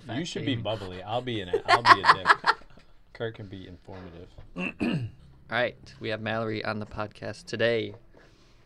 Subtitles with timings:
[0.14, 1.02] You should be bubbly.
[1.02, 1.62] I'll be in it.
[1.66, 2.26] I'll be a dick.
[3.12, 4.28] Kurt can be informative.
[4.56, 7.94] All right, we have Mallory on the podcast today.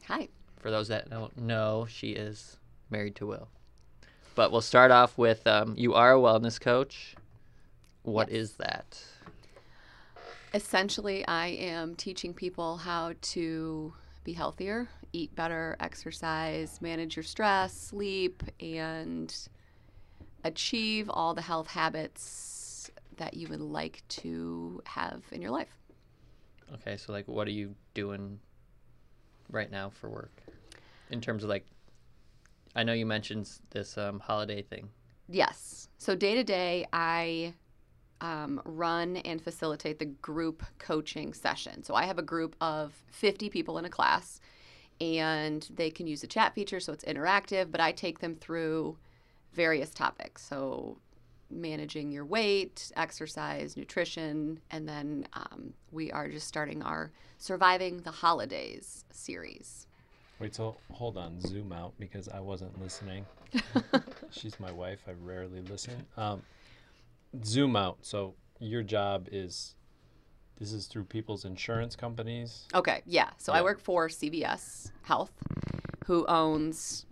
[0.06, 0.28] Hi.
[0.60, 2.58] For those that don't know, she is
[2.90, 3.48] married to Will.
[4.34, 7.16] But we'll start off with um, you are a wellness coach.
[8.02, 9.02] What is that?
[10.54, 17.72] Essentially, I am teaching people how to be healthier, eat better, exercise, manage your stress,
[17.72, 19.34] sleep, and
[20.44, 25.76] achieve all the health habits that you would like to have in your life.
[26.74, 28.38] Okay, so like, what are you doing
[29.50, 30.42] right now for work
[31.10, 31.66] in terms of like?
[32.74, 34.90] I know you mentioned this um, holiday thing.
[35.28, 35.88] Yes.
[35.98, 37.54] So day to day, I
[38.20, 41.82] um, run and facilitate the group coaching session.
[41.82, 44.40] So I have a group of 50 people in a class,
[45.00, 47.70] and they can use the chat feature, so it's interactive.
[47.70, 48.98] But I take them through
[49.56, 50.44] various topics.
[50.44, 50.98] So
[51.50, 58.10] managing your weight, exercise, nutrition, and then um, we are just starting our surviving the
[58.10, 59.86] holidays series.
[60.38, 63.24] Wait so hold on, zoom out because I wasn't listening.
[64.30, 65.00] She's my wife.
[65.08, 66.06] I rarely listen.
[66.16, 66.42] Um,
[67.44, 67.98] zoom out.
[68.02, 69.74] So your job is
[70.58, 72.66] this is through people's insurance companies.
[72.74, 73.30] Okay, yeah.
[73.38, 75.32] So I work for CVS Health,
[76.06, 77.06] who owns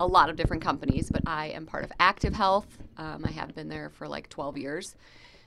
[0.00, 2.66] a lot of different companies, but I am part of Active Health.
[2.96, 4.94] Um, I have been there for like 12 years.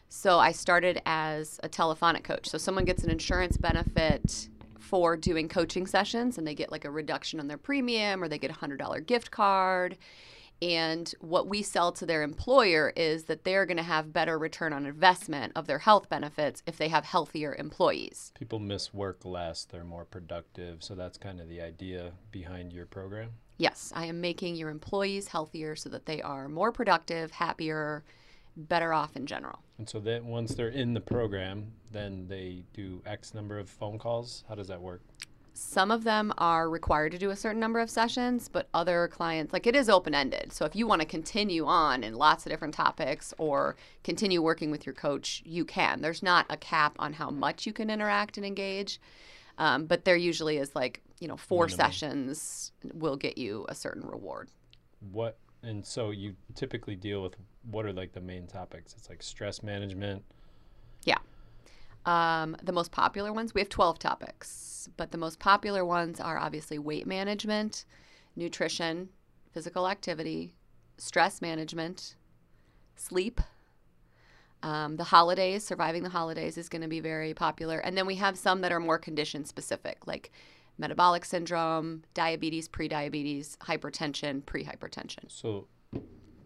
[0.09, 2.49] So I started as a telephonic coach.
[2.49, 6.91] So someone gets an insurance benefit for doing coaching sessions and they get like a
[6.91, 9.97] reduction on their premium or they get a $100 gift card.
[10.61, 14.73] And what we sell to their employer is that they're going to have better return
[14.73, 18.31] on investment of their health benefits if they have healthier employees.
[18.37, 20.83] People miss work less, they're more productive.
[20.83, 23.29] So that's kind of the idea behind your program.
[23.61, 28.03] Yes, I am making your employees healthier so that they are more productive, happier,
[28.57, 29.59] better off in general.
[29.77, 33.99] And so then once they're in the program, then they do X number of phone
[33.99, 34.43] calls.
[34.49, 35.03] How does that work?
[35.53, 39.53] Some of them are required to do a certain number of sessions, but other clients,
[39.53, 40.51] like it is open ended.
[40.51, 44.71] So if you want to continue on in lots of different topics or continue working
[44.71, 46.01] with your coach, you can.
[46.01, 48.99] There's not a cap on how much you can interact and engage,
[49.57, 51.77] um, but there usually is like, you know, four Minimum.
[51.85, 54.49] sessions will get you a certain reward.
[55.11, 57.35] What and so you typically deal with
[57.69, 58.95] what are like the main topics?
[58.97, 60.23] It's like stress management.
[61.03, 61.19] Yeah.
[62.05, 66.37] Um, the most popular ones, we have 12 topics, but the most popular ones are
[66.37, 67.85] obviously weight management,
[68.35, 69.09] nutrition,
[69.51, 70.55] physical activity,
[70.97, 72.15] stress management,
[72.95, 73.39] sleep.
[74.63, 77.79] Um, the holidays, surviving the holidays is going to be very popular.
[77.79, 80.31] And then we have some that are more condition specific, like
[80.77, 85.25] metabolic syndrome, diabetes, prediabetes, hypertension, prehypertension.
[85.27, 85.67] So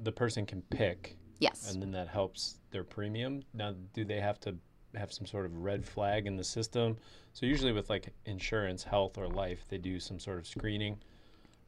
[0.01, 1.71] the person can pick Yes.
[1.71, 3.43] and then that helps their premium.
[3.53, 4.55] Now, do they have to
[4.95, 6.97] have some sort of red flag in the system?
[7.33, 10.97] So usually with like insurance, health or life, they do some sort of screening.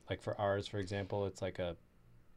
[0.10, 1.76] Like for ours, for example, it's like a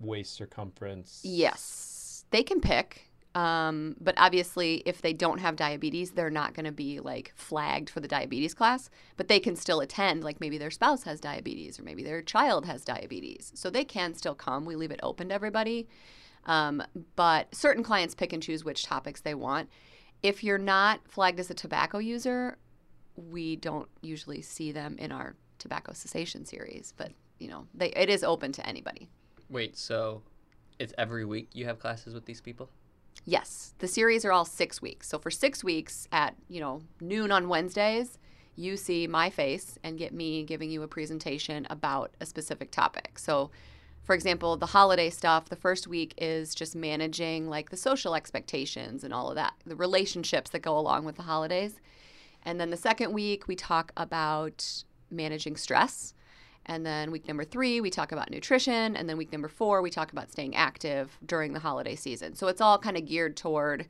[0.01, 1.21] waist circumference.
[1.23, 3.10] Yes, they can pick.
[3.35, 7.89] Um, but obviously, if they don't have diabetes, they're not going to be like flagged
[7.89, 8.91] for the diabetes class.
[9.17, 10.25] But they can still attend.
[10.25, 14.15] Like maybe their spouse has diabetes, or maybe their child has diabetes, so they can
[14.15, 14.65] still come.
[14.65, 15.87] We leave it open to everybody.
[16.47, 16.83] Um,
[17.17, 19.69] but certain clients pick and choose which topics they want.
[20.23, 22.59] If you're not flagged as a tobacco user,
[23.17, 26.95] we don't usually see them in our tobacco cessation series.
[26.97, 29.09] But you know, they, it is open to anybody.
[29.49, 30.23] Wait, so
[30.79, 32.71] it's every week you have classes with these people?
[33.25, 35.09] Yes, the series are all six weeks.
[35.09, 38.19] So for six weeks at you know noon on Wednesdays,
[38.57, 43.19] you see my face and get me giving you a presentation about a specific topic.
[43.19, 43.51] So,
[44.03, 45.49] for example, the holiday stuff.
[45.49, 49.77] The first week is just managing like the social expectations and all of that, the
[49.77, 51.81] relationships that go along with the holidays.
[52.43, 56.15] And then the second week we talk about managing stress.
[56.71, 58.95] And then week number three, we talk about nutrition.
[58.95, 62.37] And then week number four, we talk about staying active during the holiday season.
[62.37, 63.89] So it's all kind of geared toward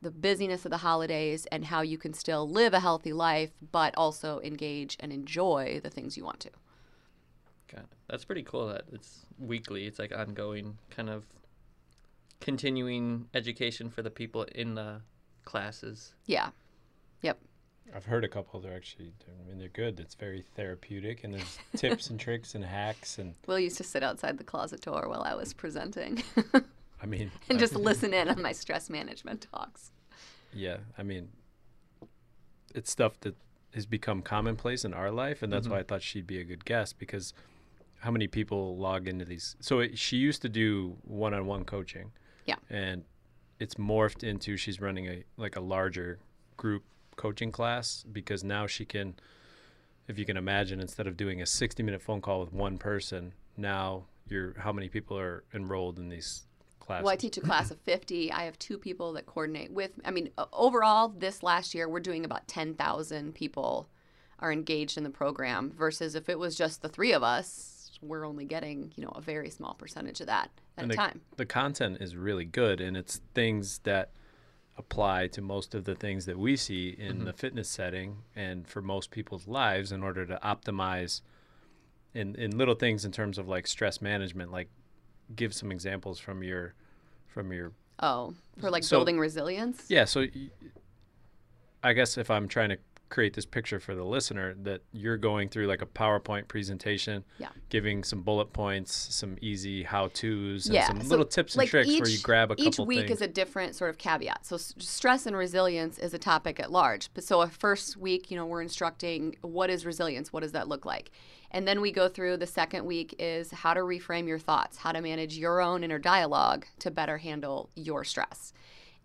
[0.00, 3.96] the busyness of the holidays and how you can still live a healthy life, but
[3.96, 6.50] also engage and enjoy the things you want to.
[7.72, 7.84] It.
[8.08, 9.86] That's pretty cool that it's weekly.
[9.86, 11.24] It's like ongoing kind of
[12.40, 15.00] continuing education for the people in the
[15.44, 16.14] classes.
[16.26, 16.50] Yeah.
[17.22, 17.40] Yep.
[17.94, 18.60] I've heard a couple.
[18.60, 19.98] They're actually, I mean, they're good.
[20.00, 24.02] It's very therapeutic, and there's tips and tricks and hacks, and Will used to sit
[24.02, 26.22] outside the closet door while I was presenting
[27.02, 29.90] I mean, and I- just listen in on my stress management talks.
[30.52, 31.28] yeah, I mean,
[32.74, 33.36] it's stuff that
[33.74, 35.74] has become commonplace in our life, and that's mm-hmm.
[35.74, 37.32] why I thought she'd be a good guest because
[38.00, 39.56] how many people log into these?
[39.60, 42.12] So it, she used to do one-on-one coaching.
[42.46, 42.56] Yeah.
[42.68, 43.04] And
[43.58, 46.18] it's morphed into she's running a like a larger
[46.56, 46.82] group
[47.20, 49.14] coaching class because now she can
[50.08, 53.34] if you can imagine instead of doing a 60 minute phone call with one person
[53.58, 56.46] now you're how many people are enrolled in these
[56.78, 58.32] classes Well, I teach a class of 50.
[58.32, 59.92] I have two people that coordinate with.
[60.04, 63.88] I mean, overall, this last year, we're doing about 10,000 people
[64.38, 65.70] are engaged in the program.
[65.76, 69.20] Versus if it was just the three of us, we're only getting you know a
[69.20, 71.20] very small percentage of that at And a the, time.
[71.36, 74.10] the content is really good and it's things that
[74.76, 77.24] apply to most of the things that we see in mm-hmm.
[77.26, 81.20] the fitness setting and for most people's lives in order to optimize
[82.14, 84.68] in, in little things in terms of like stress management like
[85.36, 86.74] give some examples from your
[87.26, 87.72] from your
[88.02, 89.84] Oh, for like So- building resilience.
[89.88, 90.50] yeah so y-
[91.82, 92.78] i guess if i'm trying to
[93.10, 97.48] create this picture for the listener that you're going through like a powerpoint presentation Yeah.
[97.68, 101.68] giving some bullet points some easy how-to's and Yeah, some so, little tips and like,
[101.68, 104.46] tricks where you grab a couple Each week things is a different sort of caveat.
[104.46, 107.10] So s- stress and resilience is a topic at large.
[107.12, 110.68] But so a first week, you know, we're instructing what is resilience, what does that
[110.68, 111.10] look like,
[111.50, 114.92] and then we go through the second week is how to reframe your thoughts, how
[114.92, 118.52] to manage your own inner dialogue to better handle your stress.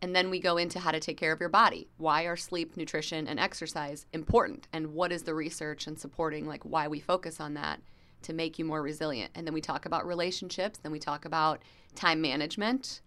[0.02, 1.88] And then we go into how to take care of your body.
[1.98, 4.68] Why are sleep, nutrition, and exercise important?
[4.74, 7.82] And what is the research and supporting, like, why we focus on that
[8.24, 9.32] to make you more resilient?
[9.36, 10.80] And then we talk about relationships.
[10.80, 11.62] Then we talk about
[11.96, 13.02] time management,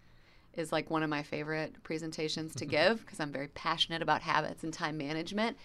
[0.58, 4.64] is like one of my favorite presentations to give because I'm very passionate about habits
[4.64, 5.56] and time management.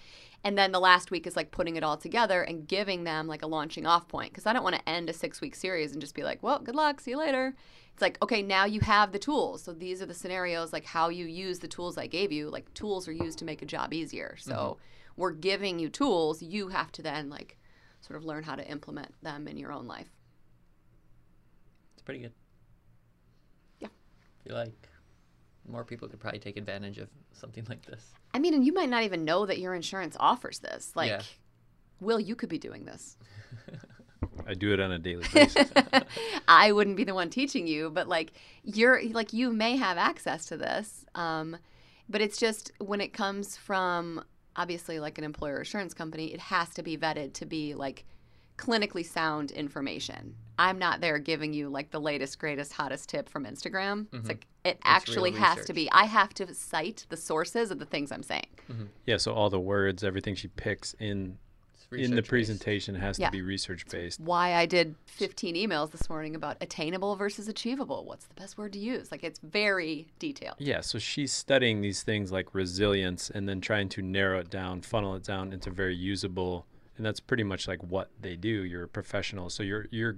[0.44, 3.44] And then the last week is like putting it all together and giving them like
[3.44, 6.02] a launching off point because I don't want to end a six week series and
[6.02, 7.56] just be like, well, good luck, see you later.
[7.94, 9.64] It's like, okay, now you have the tools.
[9.64, 12.50] So these are the scenarios, like how you use the tools I gave you.
[12.50, 14.36] Like tools are used to make a job easier.
[14.40, 15.22] So mm-hmm.
[15.22, 16.42] we're giving you tools.
[16.42, 17.58] You have to then like
[18.02, 20.10] sort of learn how to implement them in your own life.
[21.94, 22.34] It's pretty good.
[23.80, 23.90] Yeah.
[23.90, 24.90] I feel like
[25.70, 28.12] more people could probably take advantage of something like this.
[28.34, 30.94] I mean, and you might not even know that your insurance offers this.
[30.96, 31.22] Like, Yeah.
[32.00, 33.18] Will, you could be doing this.
[34.48, 35.72] I do it on a daily basis.
[36.48, 38.34] I wouldn't be the one teaching you, but like
[38.64, 41.06] you're like you may have access to this.
[41.16, 41.58] Um,
[42.10, 44.24] but it's just when it comes from
[44.56, 48.06] obviously like an employer assurance company, it has to be vetted to be like
[48.58, 50.36] clinically sound information.
[50.60, 54.08] I'm not there giving you like the latest, greatest, hottest tip from Instagram.
[54.14, 55.92] It's like it actually has to be.
[55.92, 58.46] I have to cite the sources of the things I'm saying.
[59.06, 61.38] yeah, so all the words, everything she picks in It's
[61.92, 63.28] in the presentation has Yeah.
[63.28, 64.20] to be research based.
[64.20, 68.06] Why I did 15 emails this morning about attainable versus achievable.
[68.06, 69.12] What's the best word to use?
[69.12, 70.56] Like it's very detailed.
[70.60, 74.82] Yeah, so she's studying these things like resilience and then trying to narrow it down,
[74.82, 76.66] funnel it down into very usable
[76.96, 78.64] and that's pretty much like what they do.
[78.64, 79.50] You're a professional.
[79.50, 80.18] So you're you're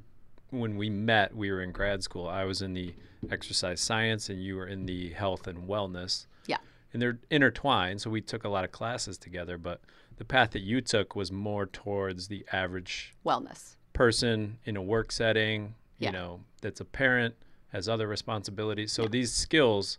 [0.49, 2.27] when we met, we were in grad school.
[2.27, 2.93] I was in the
[3.31, 6.27] exercise science and you were in the health and wellness.
[6.45, 6.57] Yeah.
[6.93, 9.81] And they're intertwined, so we took a lot of classes together, but
[10.17, 13.75] the path that you took was more towards the average Wellness.
[13.93, 16.09] person in a work setting, yeah.
[16.09, 17.35] you know, that's a parent,
[17.69, 18.91] has other responsibilities.
[18.91, 19.97] So these skills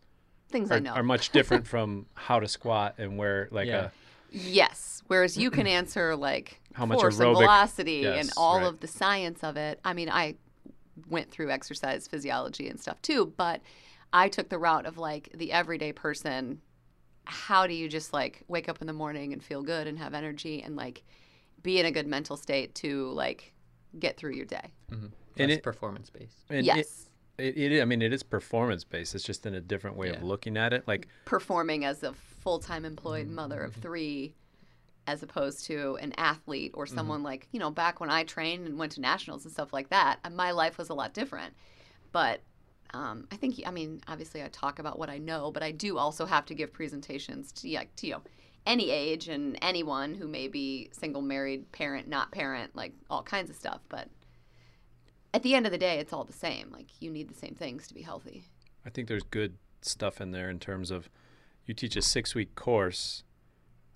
[0.49, 0.93] Things I are, know.
[0.93, 3.87] are much different from how to squat and where like Yeah.
[3.87, 3.91] a
[4.31, 5.03] Yes.
[5.07, 8.67] Whereas you can answer like How much force and aerobic- velocity and Yes, all right.
[8.67, 9.81] of the science of it.
[9.85, 10.37] I mean, I
[11.09, 13.61] went through exercise physiology and stuff too, but
[14.13, 16.61] I took the route of like the everyday person.
[17.27, 20.15] How do you just like wake up in the morning and feel good and have
[20.15, 21.05] energy and like
[21.63, 23.53] be in a good mental state to like
[23.99, 24.73] get through your day?
[24.91, 25.07] Mm-hmm.
[25.39, 26.39] And Less it- performance based.
[26.49, 27.09] and yes.
[27.39, 29.15] it, it, it I mean it is performance based.
[29.15, 30.87] It's just in a different way of looking at it.
[30.87, 33.35] Like performing as a full-time employed mm-hmm.
[33.35, 34.35] mother of three
[35.07, 36.95] as opposed to an athlete or mm-hmm.
[36.95, 39.89] someone like you know back when i trained and went to nationals and stuff like
[39.89, 41.55] that uh, my life was a lot different
[42.13, 42.41] but
[42.95, 45.99] um, i think i mean obviously i talk about what i know but i do
[45.99, 48.23] also have to give presentations to, yeah, to you know
[48.67, 53.49] any age and anyone who may be single married parent not parent like all kinds
[53.49, 54.09] of stuff but
[55.33, 57.55] at the end of the day it's all the same like you need the same
[57.55, 58.45] things to be healthy
[58.87, 61.11] I think there's good stuff in there in terms of
[61.67, 63.25] you teach a six week course.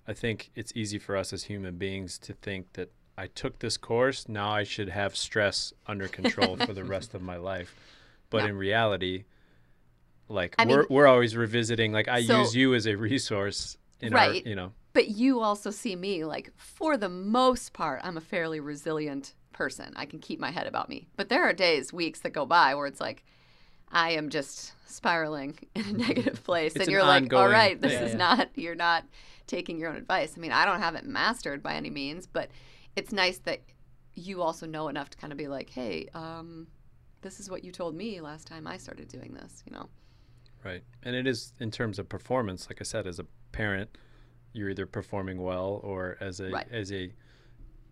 [0.05, 3.77] I think it's easy for us as human beings to think that I took this
[3.77, 7.73] course, now I should have stress under control for the rest of my life.
[8.31, 8.45] But No.
[8.47, 9.25] in reality,
[10.27, 13.77] like I we're mean- we're always revisiting like I So- use you as a resource
[13.99, 14.43] in Right.
[14.43, 14.73] our you know.
[14.93, 19.93] But you also see me like for the most part, I'm a fairly resilient person.
[19.95, 21.07] I can keep my head about me.
[21.17, 23.23] But there are days, weeks that go by where it's like
[23.91, 27.81] I am just spiraling in a negative place It's and you're like, "All ongoing right,
[27.81, 28.03] this thing.
[28.03, 28.17] is Yeah.
[28.17, 29.05] not you're not
[29.47, 32.49] taking your own advice." I mean, I don't have it mastered by any means, but
[32.95, 33.61] it's nice that
[34.13, 36.67] you also know enough to kind of be like, "Hey, um
[37.21, 39.89] this is what you told me last time I started doing this," you know.
[40.63, 40.83] Right.
[41.03, 43.97] And it is in terms of performance, like I said, as a parent,
[44.53, 46.67] you're either performing well or as a Right.
[46.71, 47.13] as a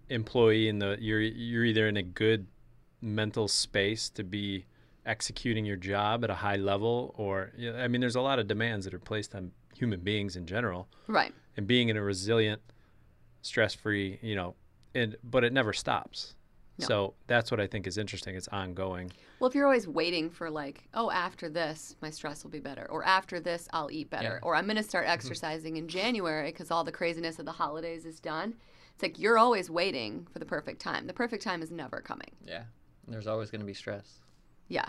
[0.10, 2.48] employee in the you're you're either in a good
[3.02, 4.66] mental space to be
[5.06, 8.40] executing your job at a high level or you know, I mean there's a lot
[8.40, 11.34] of demands that are placed on human beings in general Right.
[11.56, 12.62] and being in a resilient
[13.42, 14.56] stress-free, you know,
[14.94, 16.36] and but it never stops.
[16.80, 16.86] No.
[16.86, 18.36] So that's what I think is interesting.
[18.36, 19.12] It's ongoing.
[19.40, 22.88] Well, if you're always waiting for like, oh, after this, my stress will be better,
[22.90, 24.48] or after this, I'll eat better, Yeah.
[24.48, 25.14] or I'm going to start mm-hmm.
[25.14, 28.56] exercising in January because all the craziness of the holidays is done.
[28.94, 31.08] It's like you're always waiting for the perfect time.
[31.08, 32.32] The perfect time is never coming.
[32.46, 32.64] Yeah.
[33.08, 34.20] There's always going to be stress.
[34.68, 34.88] Yeah.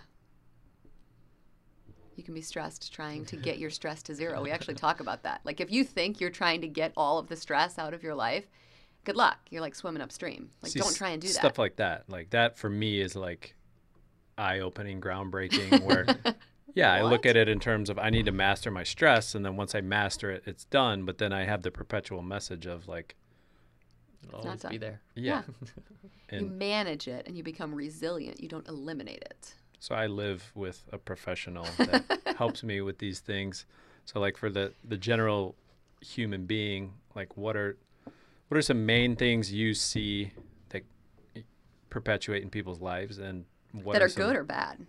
[2.17, 4.43] You can be stressed trying to get your stress to zero.
[4.43, 5.41] We actually talk about that.
[5.45, 8.15] Like if you think you're trying to get all of the stress out of your
[8.15, 8.45] life,
[9.05, 9.39] good luck.
[9.51, 10.51] You're like swimming upstream.
[10.63, 11.49] Like See, don't try and do stuff that.
[11.49, 12.05] Stuff like that.
[12.09, 13.55] Like that for me is like
[14.39, 15.83] eye-opening, groundbreaking.
[15.87, 16.07] Where,
[16.75, 19.45] yeah, I look at it in terms of I need to master my stress, and
[19.45, 21.05] then once I master it, it's done.
[21.05, 23.17] But then I have the perpetual message of like,
[24.27, 25.01] It'll not always be there.
[25.15, 25.43] yeah.
[25.63, 28.41] you and manage it and you become resilient.
[28.41, 29.55] You don't eliminate it.
[29.81, 32.05] so I live with a professional that
[32.37, 33.65] helps me with these things.
[34.05, 35.57] So like for the the general
[36.01, 37.77] human being, like what are
[38.51, 40.33] what are some main things you see
[40.71, 40.83] that
[41.89, 44.85] perpetuate in people's lives, and what that are some- good or bad.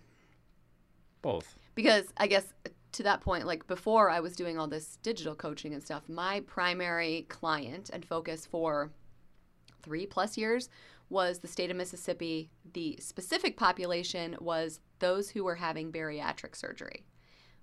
[1.22, 1.56] both?
[1.76, 2.52] because I guess
[2.90, 6.40] to that point, like before I was doing all this digital coaching and stuff, my
[6.40, 8.90] primary client and focus for
[9.82, 10.68] three plus years
[11.08, 12.50] was the state of Mississippi.
[12.74, 17.04] The specific population was those who were having bariatric surgery,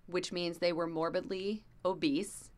[0.07, 2.49] which means they were morbidly obese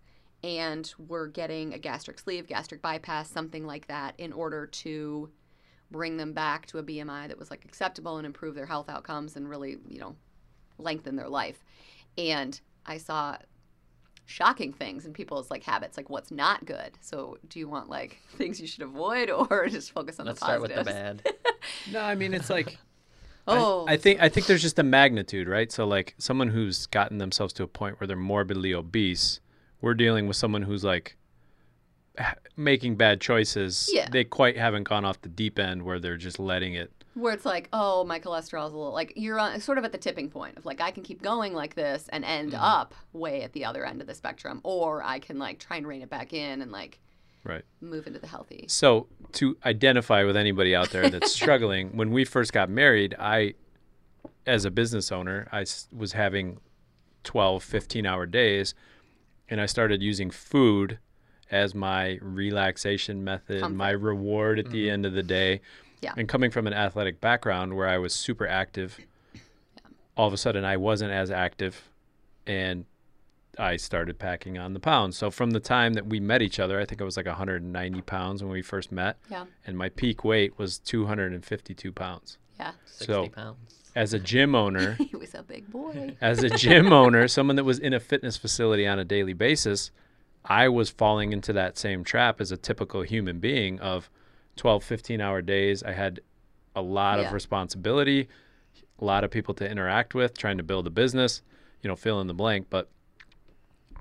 [0.43, 5.29] and were getting a gastric sleeve, gastric bypass, something like that, in order to
[5.91, 9.35] bring them back to a BMI that was like acceptable and improve their health outcomes
[9.35, 10.15] and really, you know,
[10.77, 11.63] lengthen their life.
[12.17, 13.37] And I saw
[14.25, 16.93] shocking things in people's like habits, like what's not good.
[17.01, 20.45] So, do you want like things you should avoid, or just focus on Let's the
[20.45, 21.23] start with the bad.
[21.91, 22.77] No, I mean it's like
[23.47, 25.71] I- Oh, I, think I think there's just a magnitude, right?
[25.71, 29.39] So like someone who's gotten themselves to a point where they're morbidly obese,
[29.81, 31.15] we're dealing with someone who's like
[32.55, 33.89] making bad choices.
[33.91, 34.07] Yeah.
[34.11, 36.91] They quite haven't gone off the deep end where they're just letting it.
[37.13, 39.97] where it's like, oh, my cholesterol's a little like you're on, sort of at the
[39.97, 42.61] tipping point of like I can keep going like this and end Mm-hmm.
[42.63, 45.87] up way at the other end of the spectrum, or I can like try and
[45.87, 46.99] rein it back in and like
[47.43, 47.63] Right.
[47.81, 48.65] move into the healthy.
[48.67, 53.55] So to identify with anybody out there that's struggling, when we first got married, I
[54.45, 56.59] as a business owner, I was having
[57.23, 58.73] 12, 15 hour days
[59.51, 60.97] and I started using food
[61.51, 63.75] as my relaxation method, Comfort.
[63.75, 64.93] my reward at the mm-hmm.
[64.93, 65.59] end of the day.
[66.01, 66.13] Yeah.
[66.17, 68.97] And coming from an athletic background where I was super active,
[70.15, 71.89] all of a sudden I wasn't as active
[72.47, 72.85] and
[73.59, 75.17] I started packing on the pounds.
[75.17, 78.01] So from the time that we met each other, I think I was like 190
[78.03, 82.37] pounds when we first met, Yeah, and my peak weight was 252 pounds.
[82.57, 82.71] yeah.
[82.85, 83.80] 60 So- pounds.
[83.95, 86.15] As a gym owner, he was a big boy.
[86.21, 89.91] as a gym owner, someone that was in a fitness facility on a daily basis,
[90.45, 94.09] I was falling into that same trap as a typical human being of
[94.55, 95.83] 12, 15 hour days.
[95.83, 96.19] I had
[96.75, 97.27] a lot Yeah.
[97.27, 98.27] of responsibility,
[98.99, 101.41] a lot of people to interact with, trying to build a business,
[101.81, 102.89] you know, fill in the blank, but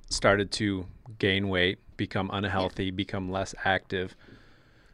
[0.09, 0.87] started to
[1.19, 4.17] gain weight, become unhealthy, become less active.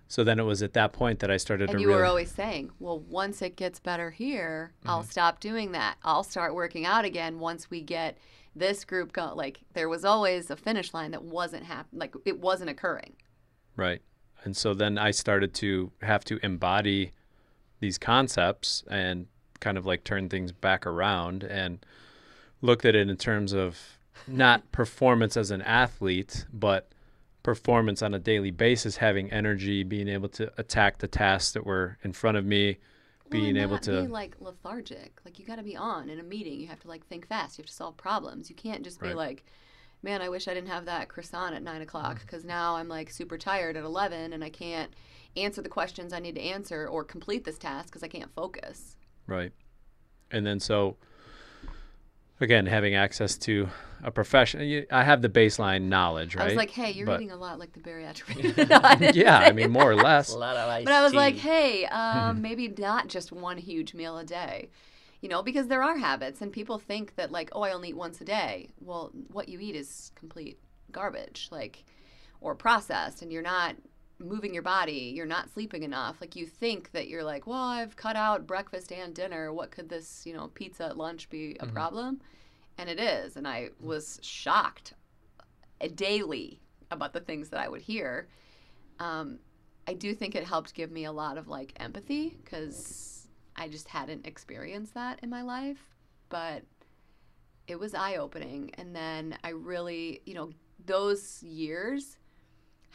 [0.08, 2.06] So then it was at that point that I started And to you really were
[2.06, 5.10] always saying, well, once it gets better here, I'll Mm-hmm.
[5.10, 5.96] stop doing that.
[6.04, 8.16] I'll start working out again once we get
[8.54, 9.32] this group go.
[9.34, 11.98] Like there was always a finish line that wasn't happening.
[11.98, 13.14] Like it wasn't occurring.
[13.76, 14.00] Right.
[14.44, 17.10] And so then I started to have to embody
[17.80, 19.26] these concepts and
[19.60, 21.84] kind of like turn things back around and
[22.62, 23.98] looked at it in terms of
[24.28, 26.88] not performance as an athlete, but
[27.46, 31.96] performance on a daily basis, having energy, being able to attack the tasks that were
[32.02, 32.76] in front of me,
[33.22, 35.20] Well, being able to be like lethargic.
[35.24, 36.60] Like you got to be on in a meeting.
[36.60, 37.56] You have to like think fast.
[37.56, 38.50] You have to solve problems.
[38.50, 39.44] You can't just be like,
[40.02, 42.20] man, I wish I didn't have that croissant at nine o'clock Mm.
[42.22, 44.92] because now I'm like super tired at eleven and I can't
[45.36, 48.96] answer the questions I need to answer or complete this task because I can't focus.
[49.28, 49.52] Right.
[50.32, 50.96] And then so
[52.40, 53.68] again, having access to
[54.02, 56.42] a profession, I have the baseline knowledge, right?
[56.44, 58.56] I was like, hey, you're But- eating a lot like the bariatric.
[58.68, 60.30] No, I yeah, I mean more or less.
[60.34, 63.94] A lot of iced But I was like, hey, um, maybe not just one huge
[63.94, 64.68] meal a day.
[65.22, 67.96] You know, because there are habits, and people think that, like, oh, I only eat
[67.96, 68.68] once a day.
[68.80, 70.58] Well, what you eat is complete
[70.92, 71.84] garbage, like,
[72.40, 73.76] or processed, and you're not
[74.18, 76.20] moving your body, you're not sleeping enough.
[76.20, 79.52] Like, you think that you're like, well, I've cut out breakfast and dinner.
[79.52, 82.20] What could this, you know, pizza at lunch be a problem?
[82.78, 83.36] and it is.
[83.36, 84.94] And I was shocked
[85.80, 88.28] uh, daily about the things that I would hear.
[88.98, 89.38] Um,
[89.88, 93.88] I do think it helped give me a lot of like empathy because I just
[93.88, 95.94] hadn't experienced that in my life.
[96.28, 96.64] But
[97.66, 98.72] it was eye opening.
[98.74, 100.50] And then I really, you know,
[100.84, 102.18] those years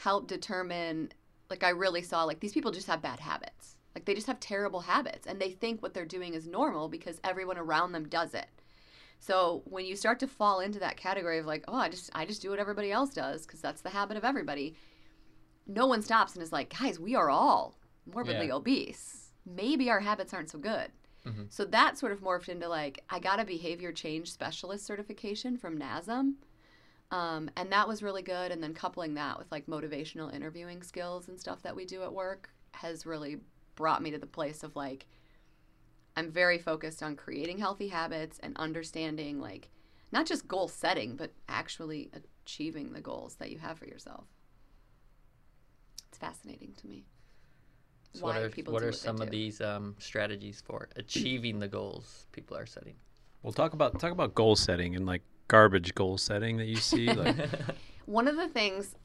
[0.01, 1.12] helped determine,
[1.50, 3.77] like, I really saw, like, these people just have bad habits.
[3.96, 7.20] Like, they just have terrible habits and they think what they're doing is normal because
[7.24, 8.48] everyone around them does it.
[9.20, 12.25] So when you start to fall into that category of like, oh, I just I
[12.25, 14.75] just do what everybody else does because that's the habit of everybody.
[15.67, 17.75] No one stops and is like, guys, we are all
[18.12, 18.55] morbidly Yeah.
[18.55, 19.31] obese.
[19.46, 20.89] Maybe our habits aren't so good.
[21.25, 21.51] Mhm.
[21.53, 25.77] So that sort of morphed into like I got a behavior change specialist certification from
[25.77, 26.36] NASM.
[27.12, 28.51] Um, and that was really good.
[28.51, 32.13] And then coupling that with like motivational interviewing skills and stuff that we do at
[32.13, 33.38] work has really
[33.75, 35.06] brought me to the place of like,
[36.15, 39.70] I'm very focused on creating healthy habits and understanding like
[40.12, 44.25] not just goal setting, but actually achieving the goals that you have for yourself.
[46.10, 47.06] It's fascinating to me.
[48.13, 49.38] So what why are, people what do are what they some of do.
[49.38, 52.96] these um, strategies for achieving the goals people are setting?
[53.41, 57.07] We'll talk about talk about goal setting and like garbage goal setting that you see.
[57.13, 57.36] Like,
[58.05, 58.95] one of the things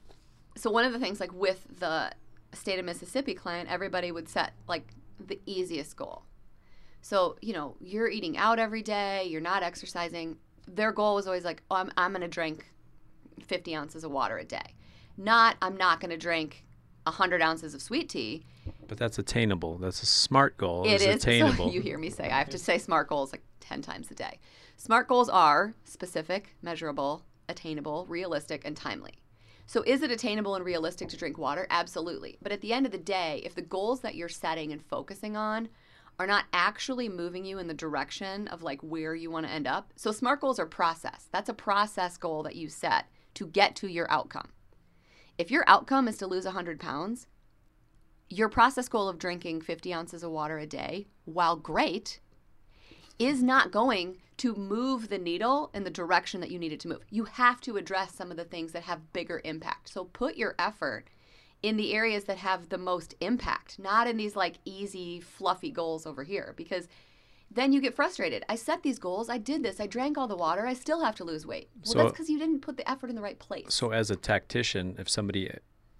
[0.56, 2.10] so one of the things like with the
[2.52, 6.22] state of mississippi client everybody would set like the easiest goal
[7.02, 11.44] so you know you're eating out every day you're not exercising their goal was always
[11.44, 12.72] like oh i'm, I'm going to drink
[13.42, 14.74] 50 ounces of water a day
[15.16, 16.64] not i'm not going to drink
[17.04, 18.44] 100 ounces of sweet tea
[18.88, 19.78] but that's attainable.
[19.78, 20.84] That's a smart goal.
[20.84, 21.68] it It's is attainable.
[21.68, 24.14] So you hear me say I have to say SMART goals like 10 times a
[24.14, 24.38] day.
[24.76, 29.14] SMART goals are specific, measurable, attainable, realistic, and timely.
[29.66, 31.66] So is it attainable and realistic to drink water?
[31.70, 32.38] Absolutely.
[32.40, 35.36] But at the end of the day, if the goals that you're setting and focusing
[35.36, 35.68] on
[36.18, 39.66] are not actually moving you in the direction of like where you want to end
[39.66, 39.92] up.
[39.96, 41.28] So SMART goals are process.
[41.32, 44.48] That's a process goal that you set to get to your outcome.
[45.36, 47.26] If your outcome is to lose 100 pounds,
[48.30, 52.20] your process goal of drinking 50 ounces of water a day, while great,
[53.18, 56.88] is not going to move the needle in the direction that you need it to
[56.88, 57.04] move.
[57.10, 59.88] You have to address some of the things that have bigger impact.
[59.88, 61.06] So put your effort
[61.62, 66.06] in the areas that have the most impact, not in these like easy, fluffy goals
[66.06, 66.86] over here, because
[67.50, 68.44] then you get frustrated.
[68.48, 71.14] I set these goals, I did this, I drank all the water, I still have
[71.16, 71.70] to lose weight.
[71.76, 73.72] Well, So- that's because you didn't put the effort in the right place.
[73.72, 75.50] So as a tactician, if somebody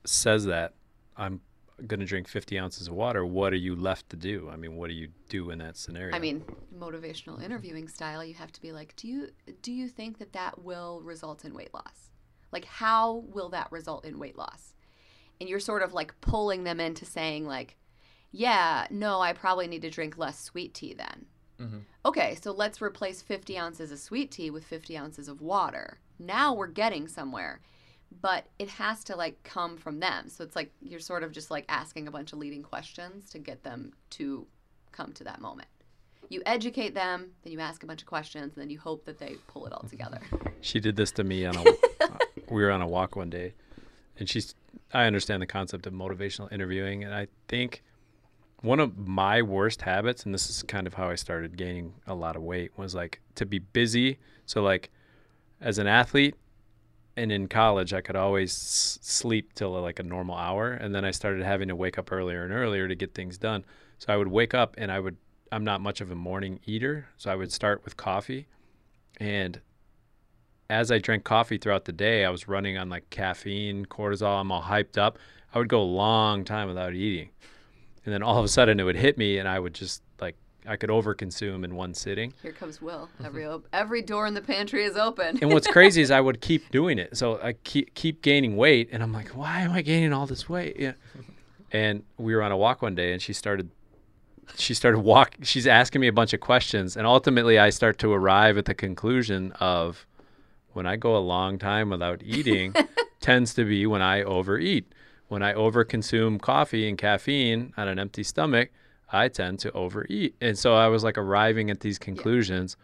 [0.05, 0.75] says that
[1.17, 1.41] I'm
[1.87, 4.49] going to drink 50 ounces of water, what are you left to do?
[4.51, 6.15] I mean, what do you do in that scenario?
[6.15, 6.45] I mean,
[6.77, 9.29] motivational interviewing style, you have to be like, do you
[9.63, 12.11] do you think that that will result in weight loss?
[12.53, 14.75] Like, how will that result in weight loss?
[15.41, 17.77] And you're sort of like pulling them into saying like,
[18.31, 21.27] yeah, no, I probably need to drink less sweet tea then.
[21.61, 21.83] Mhm.
[22.05, 25.99] Okay, so let's replace 50 ounces of sweet tea with 50 ounces of water.
[26.19, 27.61] Now we're getting somewhere.
[28.21, 30.29] But it has to like come from them.
[30.29, 33.39] So it's like you're sort of just like asking a bunch of leading questions to
[33.39, 34.47] get them to
[34.93, 35.69] come to that moment.
[36.29, 39.19] You educate them, then you ask a bunch of questions, and then you hope that
[39.19, 40.21] they pull it all together.
[40.61, 41.61] she did this to me on a
[42.01, 42.19] uh,
[42.51, 43.55] we were on a walk one day
[44.19, 44.55] and she's
[44.93, 47.83] I understand the concept of motivational interviewing and I think
[48.63, 52.15] one of my worst habits and this is kind of how I started gaining a
[52.15, 54.91] lot of weight was like to be busy so like
[55.61, 56.35] as an athlete
[57.17, 61.11] and in college I could always sleep till like a normal hour and then I
[61.11, 63.65] started having to wake up earlier and earlier to get things done
[63.99, 65.17] so I would wake up and I would
[65.53, 68.47] I'm not much of a morning eater so I would start with coffee
[69.19, 69.61] and
[70.69, 74.41] as I drank coffee throughout the day, I was running on like caffeine, cortisol.
[74.41, 75.19] I'm all hyped up.
[75.55, 77.31] I would go a long time without eating.
[78.05, 80.03] And then all of a sudden it would hit me and I would just
[80.67, 82.33] I could overconsume in one sitting.
[82.43, 83.09] Here comes Will.
[83.15, 83.25] Mm-hmm.
[83.27, 85.39] Every op- every door in the pantry is open.
[85.41, 87.17] And what's crazy is I would keep doing it.
[87.17, 88.89] So I keep, keep gaining weight.
[88.93, 90.77] And I'm like, why am I gaining all this weight?
[90.79, 90.93] Yeah.
[91.73, 93.71] And we were on a walk one day and she started
[94.57, 98.13] she started walk she's asking me a bunch of questions and ultimately I start to
[98.13, 100.07] arrive at the conclusion of
[100.73, 102.73] when I go a long time without eating
[103.21, 104.93] tends to be when I overeat.
[105.29, 108.71] When I overconsume coffee and caffeine on an empty stomach,
[109.13, 110.37] I tend to overeat.
[110.41, 112.77] And so I was like arriving at these conclusions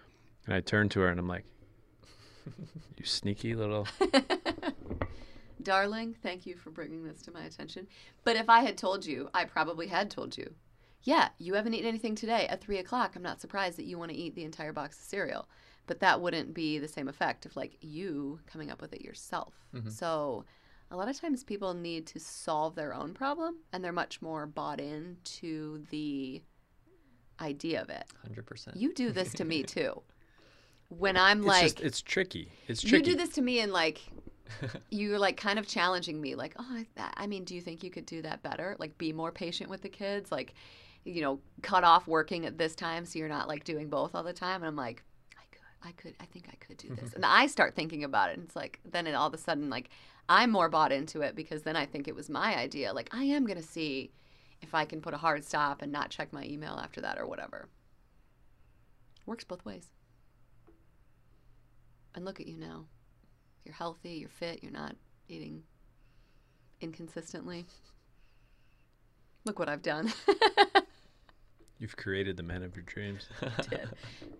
[0.46, 1.44] and I turned to her and I'm like,
[2.96, 3.88] You sneaky little
[5.62, 7.86] Darling, thank you for bringing this to my attention.
[8.24, 10.54] But if I had told you, I probably had told you,
[11.04, 13.14] yeah, you haven't eaten anything today at three o'clock.
[13.14, 15.48] I'm not surprised that you want to eat the entire box of cereal.
[15.86, 19.54] But that wouldn't be the same effect of like you coming up with it yourself.
[19.74, 19.88] Mm-hmm.
[19.88, 20.44] So
[20.92, 24.46] a lot of times people need to solve their own problem and they're much more
[24.46, 26.42] bought in to the
[27.40, 28.04] idea of it.
[28.30, 28.76] 100%.
[28.76, 30.02] You do this to me too.
[30.90, 32.52] when I'm It's like, just it's tricky.
[32.68, 32.96] It's tricky.
[32.96, 34.02] you do this to me and like,
[34.90, 37.90] you're like kind of challenging me, like, oh, I, I mean, do you think you
[37.90, 38.76] could do that better?
[38.78, 40.52] Like, be more patient with the kids, like,
[41.04, 44.22] you know, cut off working at this time so you're not like doing both all
[44.22, 44.56] the time.
[44.56, 45.02] And I'm like,
[45.38, 47.12] I could, I could, I think I could do this.
[47.14, 49.70] and I start thinking about it, and it's like, then it all of a sudden,
[49.70, 49.88] like,
[50.28, 52.92] I'm more bought into it because then I think it was my idea.
[52.92, 54.12] Like, I am gonna see
[54.60, 57.26] if I can put a hard stop and not check my email after that or
[57.26, 57.68] whatever.
[59.26, 59.88] Works both ways.
[62.14, 62.86] And look at you now.
[63.64, 64.96] You're healthy, you're fit, you're not
[65.28, 65.62] eating
[66.80, 67.66] inconsistently.
[69.44, 70.12] Look what I've done.
[71.78, 73.28] You've created the man of your dreams.
[73.68, 73.88] Did.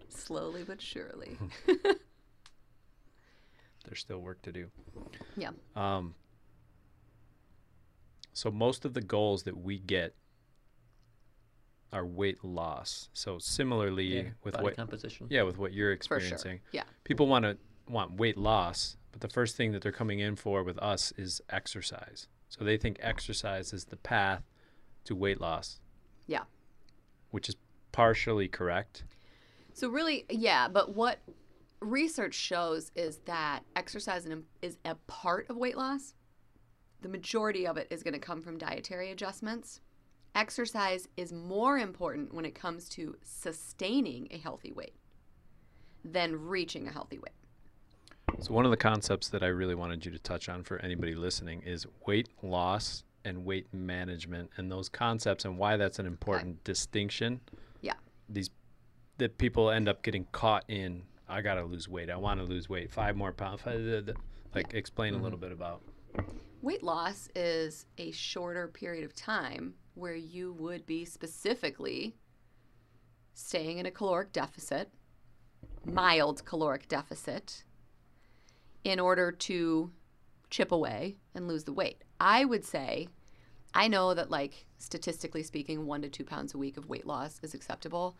[0.08, 1.36] Slowly but surely.
[3.84, 4.70] There's still work to do.
[5.36, 5.50] Yeah.
[5.76, 6.14] Um,
[8.32, 10.14] so most of the goals that we get
[11.92, 13.10] are weight loss.
[13.12, 15.26] So similarly Yeah, with body what composition.
[15.30, 16.16] yeah, with what you're For sure.
[16.18, 16.60] experiencing.
[16.72, 16.84] Yeah.
[17.04, 20.62] People want to want weight loss, but the first thing that they're coming in for
[20.62, 22.28] with us is exercise.
[22.48, 24.42] So they think exercise is the path
[25.04, 25.80] to weight loss.
[26.26, 26.44] Yeah.
[27.30, 27.56] Which is
[27.92, 29.04] partially correct.
[29.74, 31.18] So really, yeah, but what
[31.82, 34.26] research shows is that exercise
[34.62, 36.14] is a part of weight loss.
[37.02, 39.80] The majority of it is going to come from dietary adjustments.
[40.34, 44.94] Exercise is more important when it comes to sustaining a healthy weight
[46.04, 47.34] than reaching a healthy weight.
[48.40, 51.14] So one of the concepts that I really wanted you to touch on for anybody
[51.14, 56.62] listening is weight loss and weight management and those concepts and why that's an important
[56.64, 57.40] distinction.
[57.82, 57.94] Yeah.
[58.28, 58.50] These
[59.18, 62.10] that people end up getting caught in I got to lose weight.
[62.10, 62.90] I want to lose weight.
[62.90, 63.62] 5 more pounds.
[64.54, 65.46] Like explain a little mm-hmm.
[65.46, 65.82] bit about.
[66.60, 72.14] Weight loss is a shorter period of time where you would be specifically
[73.34, 74.90] staying in a caloric deficit,
[75.84, 77.64] mild caloric deficit,
[78.84, 79.90] in order to
[80.50, 82.02] chip away and lose the weight.
[82.20, 83.08] I would say,
[83.74, 87.40] I know that, like, statistically speaking, one to two pounds a week of weight loss
[87.42, 88.16] is acceptable.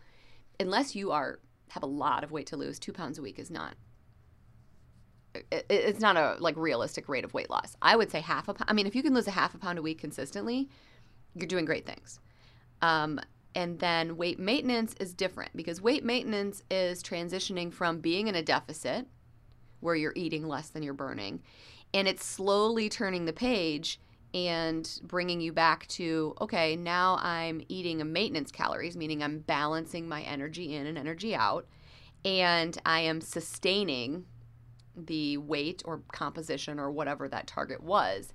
[0.59, 1.40] Unless you are
[1.72, 3.74] have a lot of weight to lose, two pounds a week is not
[5.50, 7.74] it's not a like realistic rate of weight loss.
[7.80, 8.68] I would say half a pound.
[8.68, 10.68] I mean, if you can lose a half a pound a week consistently,
[11.35, 12.20] you're doing great things.
[12.82, 13.18] Um,
[13.54, 18.42] and then weight maintenance is different because weight maintenance is transitioning from being in a
[18.42, 19.06] deficit
[19.80, 21.40] where you're eating less than you're burning,
[21.94, 23.98] and it's slowly turning the page
[24.35, 30.09] and bringing you back to okay, now I'm eating a maintenance calories, meaning I'm balancing
[30.09, 31.66] my energy in and energy out,
[32.25, 34.25] and I am sustaining
[34.97, 38.33] the weight or composition or whatever that target was.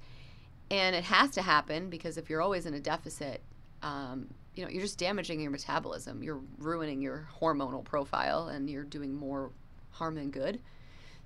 [0.70, 3.42] And it has to happen because if you're always in a deficit,
[3.82, 6.24] um, you know, you're just damaging your metabolism.
[6.24, 9.52] You're ruining your hormonal profile and you're doing more
[9.92, 10.60] harm than good.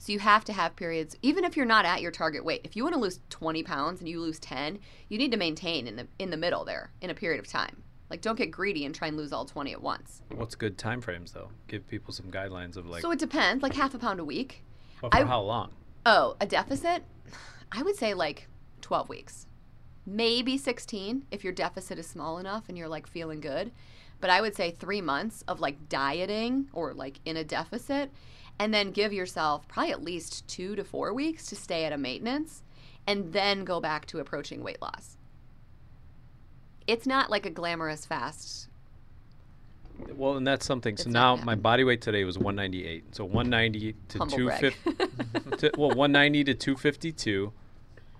[0.01, 2.61] So you have to have periods, even if you're not at your target weight.
[2.63, 5.85] If you want to lose 20 pounds and you lose 10, you need to maintain
[5.85, 7.83] in the in the middle there in a period of time.
[8.09, 10.23] Like don't get greedy and try and lose all 20 at once.
[10.33, 11.49] What's good time frames though?
[11.67, 14.63] Give people some guidelines of like so it depends, like half a pound a week.
[15.01, 15.69] but for I- how long?
[16.03, 17.03] Oh, a deficit?
[17.71, 18.47] I would say like
[18.81, 19.45] 12 weeks.
[20.07, 23.71] Maybe 16 if your deficit is small enough and you're like feeling good.
[24.19, 28.09] But I would say three months of like dieting or like in a deficit.
[28.61, 31.97] And then give yourself probably at least two to four weeks to stay at a
[31.97, 32.61] maintenance
[33.07, 35.17] and then go back to approaching weight loss.
[36.85, 38.67] It's not like a glamorous fast.
[40.15, 40.95] Well, and that's something.
[40.95, 43.15] So It's now my body weight today was 198.
[43.15, 45.69] So 190 to 250.
[45.75, 47.51] well, 190 to 252.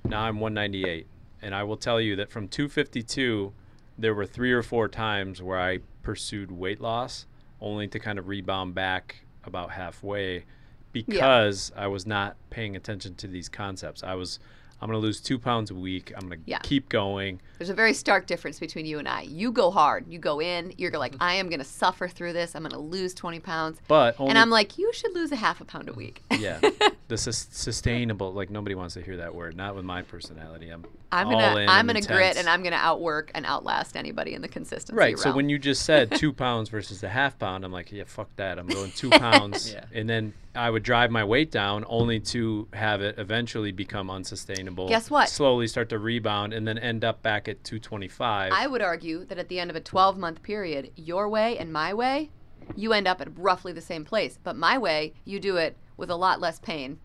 [0.05, 1.05] Now I'm 198,
[1.43, 3.53] and I will tell you that from 252,
[3.95, 7.27] there were three or four times where I pursued weight loss,
[7.61, 10.45] only to kind of rebound back about halfway,
[10.91, 14.03] because I was not paying attention to these concepts.
[14.03, 14.39] I was,
[14.81, 16.11] I'm gonna lose two pounds a week.
[16.15, 16.59] I'm gonna Yeah.
[16.59, 17.39] keep going.
[17.59, 19.21] There's a very stark difference between you and I.
[19.21, 20.07] You go hard.
[20.07, 20.73] You go in.
[20.77, 21.21] You're like, mm-hmm.
[21.23, 22.55] I am going to suffer through this.
[22.55, 23.79] I'm going to lose 20 pounds.
[23.87, 26.23] But only And I'm like, you should lose a half a pound a week.
[26.31, 30.01] Mm, yeah the sus- sustainable like nobody wants to hear that word not with my
[30.01, 32.07] personality i'm I'm all gonna in, I'm gonna intense.
[32.17, 35.59] grit and I'm gonna outwork and outlast anybody in the consistency right so when you
[35.59, 38.91] just said two pounds versus the half pound i'm like yeah fuck that i'm going
[38.91, 39.83] two pounds Yeah.
[39.93, 44.87] and then i would drive my weight down only to have it eventually become unsustainable
[44.87, 45.29] Guess what?
[45.29, 49.37] slowly start to rebound and then end up back at 225 I would argue that
[49.37, 52.29] at the end of a 12 month period, your way and my way,
[52.75, 54.37] you end up at roughly the same place.
[54.41, 56.99] But my way, you do it with a lot less pain.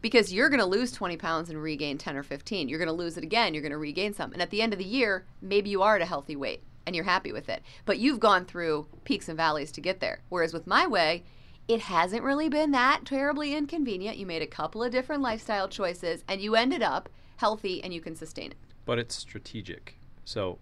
[0.00, 2.68] Because you're going to lose 20 pounds and regain 10 or 15.
[2.68, 3.54] You're going to lose it again.
[3.54, 4.32] You're going to regain some.
[4.32, 6.94] And at the end of the year, maybe you are at a healthy weight and
[6.94, 7.62] you're happy with it.
[7.84, 10.20] But you've gone through peaks and valleys to get there.
[10.28, 11.24] Whereas with my way,
[11.68, 14.16] it hasn't really been that terribly inconvenient.
[14.18, 18.00] You made a couple of different lifestyle choices and you ended up healthy and you
[18.00, 18.56] can sustain it.
[18.84, 19.98] but it's strategic.
[20.24, 20.58] So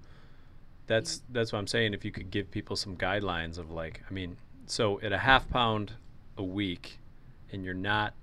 [0.87, 1.95] that's that's what I'm saying.
[1.95, 4.37] If you could give people some guidelines of like, I mean,
[4.67, 5.93] so at a half pound
[6.37, 6.99] a week,
[7.53, 8.15] and you're not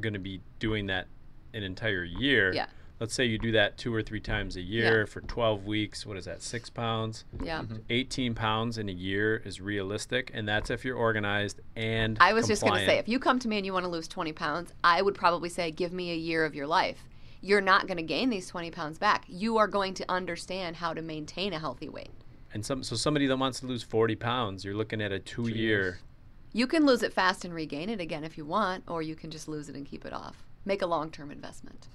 [0.00, 1.06] going to be doing that
[1.54, 2.52] an entire year.
[2.54, 2.66] Yeah.
[3.00, 6.04] Let's say you do that two or three times a year for 12 weeks.
[6.04, 6.42] What is that?
[6.42, 7.24] Six pounds.
[7.42, 7.62] Yeah.
[7.62, 7.76] Mm-hmm.
[7.90, 12.18] 18 pounds in a year is realistic, and that's if you're organized and.
[12.20, 13.90] I was just going to say, if you come to me and you want to
[13.90, 17.04] lose 20 pounds, I would probably say, give me a year of your life.
[17.40, 19.24] You're not going to gain these 20 pounds back.
[19.28, 22.10] You are going to understand how to maintain a healthy weight.
[22.52, 25.48] And some so somebody that wants to lose 40 pounds, you're looking at a two,
[25.48, 26.00] year.
[26.52, 29.30] You can lose it fast and regain it again if you want, or you can
[29.30, 30.42] just lose it and keep it off.
[30.64, 31.86] Make a long term investment.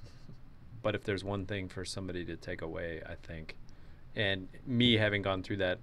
[0.83, 3.55] But if there's one thing for somebody to take away, I think,
[4.15, 5.79] and me having gone through that,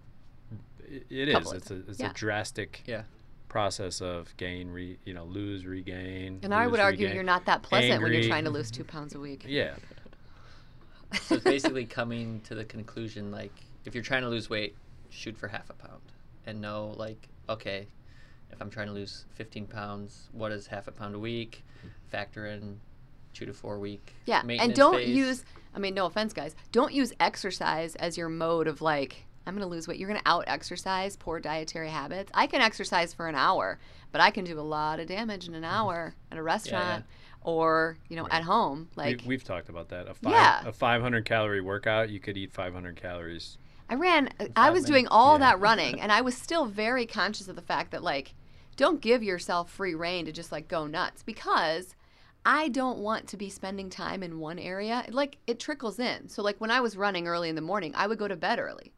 [0.83, 1.53] i- it is.
[1.53, 2.11] It's a it's yeah.
[2.11, 3.03] a drastic Yeah.
[3.49, 6.39] process of gain, re, you know, lose, regain.
[6.43, 7.15] And I lose, would argue regain.
[7.17, 9.45] you're not that pleasant when you're trying to lose two pounds a week.
[9.49, 9.75] Yeah,
[11.23, 13.53] So it's basically coming to the conclusion like
[13.87, 14.77] if you're trying to lose weight,
[15.09, 16.03] shoot for half a pound,
[16.47, 17.89] and know like okay,
[18.53, 21.65] if I'm trying to lose 15 pounds, what is half a pound a week?
[22.11, 22.79] Factor in
[23.33, 24.15] two to four week.
[24.27, 25.17] Yeah, and don't phase.
[25.17, 25.45] use.
[25.75, 26.57] I mean, no offense, guys.
[26.73, 29.25] Don't use exercise as your mode of like.
[29.47, 29.99] I'm going to lose weight.
[29.99, 32.31] You're going to out exercise poor dietary habits.
[32.35, 33.79] I can exercise for an hour,
[34.13, 35.75] but I can do a lot of damage in an mm-hmm.
[35.75, 37.05] hour at a restaurant
[37.43, 38.89] or you know at home.
[38.97, 40.09] Like we, we've talked about that.
[40.09, 40.69] A five, Yeah.
[40.69, 43.59] a 500 calorie workout, you could eat 500 calories.
[43.89, 44.31] I ran.
[44.55, 45.51] I was doing all Yeah.
[45.51, 48.35] that running, and I was still very conscious of the fact that like,
[48.77, 51.97] don't give yourself free rein to just like go nuts because
[52.45, 55.05] I don't want to be spending time in one area.
[55.11, 56.29] Like it trickles in.
[56.29, 58.59] So like when I was running early in the morning, I would go to bed
[58.59, 58.93] early.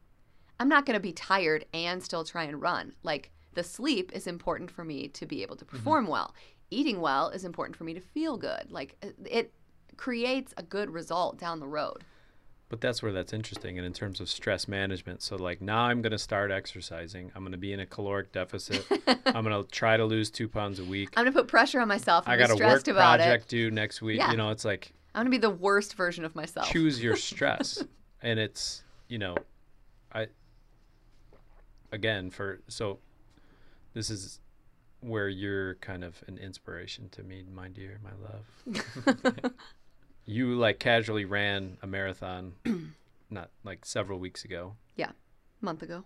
[0.59, 2.93] I'm not going to be tired and still try and run.
[3.03, 5.77] Like the sleep is important for me to be able to mm-hmm.
[5.77, 6.33] perform well.
[6.69, 8.71] Eating well is important for me to feel good.
[8.71, 9.53] Like it- it
[9.97, 12.03] creates a good result down the road.
[12.73, 13.77] But that's where that's interesting.
[13.77, 17.31] And in terms of stress management, so like now I'm going to start exercising.
[17.35, 18.83] I'm going to be in a caloric deficit.
[19.27, 21.09] I'm going to try to lose two pounds a week.
[21.15, 23.25] I'm going to put pressure on myself and I be got a work about it.
[23.25, 24.17] project due next week.
[24.17, 24.31] Yeah.
[24.31, 26.67] You know, it's like I'm gonna be the worst version of myself.
[26.67, 27.83] choose your stress
[28.21, 29.35] and it's you know
[30.11, 30.27] i
[31.91, 32.99] again for so
[33.93, 34.39] this is
[35.01, 39.53] where you're kind of an inspiration to me my dear my love
[40.25, 42.53] you like casually ran a marathon
[43.29, 45.11] not like several weeks ago Yeah.
[45.61, 46.03] month ago.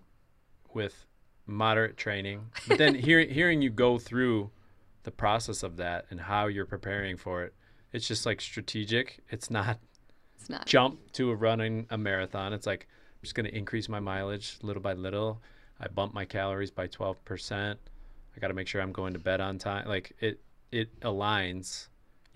[0.73, 1.05] with
[1.45, 4.51] moderate training but then hearing hearing you go through
[5.03, 7.53] the process of that and how you're preparing for it
[7.93, 9.79] it's just like strategic it's not
[10.35, 10.65] It's not.
[10.65, 12.51] jump to a running a marathon.
[12.53, 15.41] It's like I'm just going to increase my mileage little by little.
[15.79, 17.75] I bump my calories by 12%.
[18.35, 19.87] I got to make sure I'm going to bed on time.
[19.87, 20.39] Like it
[20.71, 21.87] it aligns.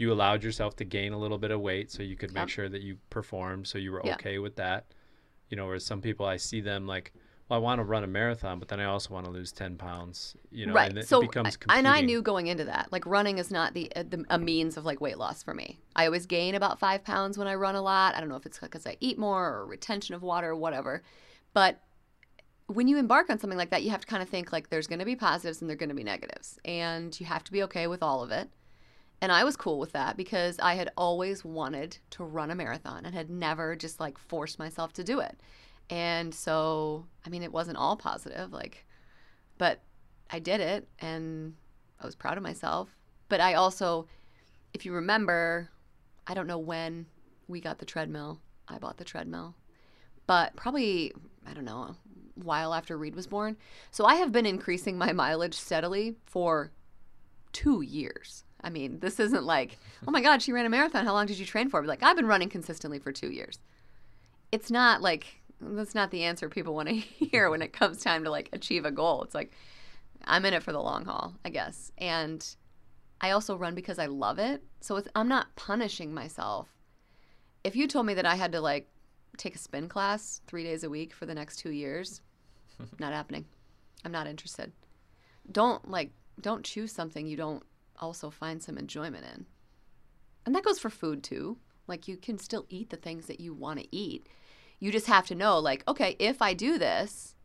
[0.01, 2.49] You allowed yourself to gain a little bit of weight so you could make Yep.
[2.49, 4.15] sure that you performed so you were Yeah.
[4.15, 4.95] okay with that.
[5.47, 7.13] You know, whereas some people I see them like,
[7.47, 9.77] well, I want to run a marathon, but then I also want to lose 10
[9.77, 10.89] pounds, you know, right.
[10.89, 13.95] and it so, becomes and I knew going into that, like running is not the,
[13.95, 15.77] uh, the a means of like weight loss for me.
[15.95, 18.15] I always gain about five pounds when I run a lot.
[18.15, 21.03] I don't know if it's because I eat more or retention of water or whatever,
[21.53, 21.79] but
[22.65, 24.87] when you embark on something like that, you have to kind of think like there's
[24.87, 27.61] going to be positives and there're going to be negatives, and you have to be
[27.63, 28.49] okay with all of it.
[29.21, 33.05] And I was cool with that because I had always wanted to run a marathon
[33.05, 35.39] and had never just like forced myself to do it.
[35.91, 38.85] And so, I mean, it wasn't all positive, like,
[39.57, 39.81] but
[40.31, 41.53] I did it and
[41.99, 42.89] I was proud of myself.
[43.29, 44.07] But I also,
[44.73, 45.69] if you remember,
[46.25, 47.05] I don't know when
[47.47, 48.39] we got the treadmill.
[48.67, 49.55] I bought the treadmill,
[50.27, 51.13] but probably,
[51.45, 51.95] I don't know, a
[52.35, 53.57] while after Reed was born.
[53.91, 56.71] So I have been increasing my mileage steadily for
[57.51, 58.45] two years.
[58.63, 61.05] I mean, this isn't like, oh my God, she ran a marathon.
[61.05, 61.83] How long did you train for?
[61.83, 63.59] Like, I've been running consistently for two years.
[64.51, 68.23] It's not like, that's not the answer people want to hear when it comes time
[68.23, 69.23] to like achieve a goal.
[69.23, 69.51] It's like,
[70.25, 71.91] I'm in it for the long haul, I guess.
[71.97, 72.45] And
[73.19, 74.63] I also run because I love it.
[74.81, 76.69] So it's, I'm not punishing myself.
[77.63, 78.87] If you told me that I had to like
[79.37, 82.21] take a spin class three days a week for the next two years,
[82.99, 83.45] not happening.
[84.03, 84.71] I'm not interested.
[85.51, 87.63] Don't like, don't choose something you don't
[88.01, 89.45] also find some enjoyment in.
[90.45, 91.57] And that goes for food too.
[91.87, 94.27] Like you can still eat the things that you want to eat.
[94.79, 97.35] You just have to know like, okay, if I do this,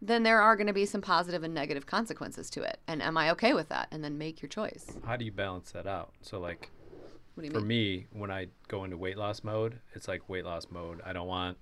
[0.00, 2.78] then there are going to be some positive and negative consequences to it.
[2.86, 3.88] And am I okay with that?
[3.90, 4.86] And then make your choice.
[5.04, 6.12] How do you balance that out?
[6.22, 6.70] So like
[7.34, 7.68] What do you for mean?
[7.68, 11.28] me when i go into weight loss mode it's like weight loss mode i don't
[11.28, 11.56] want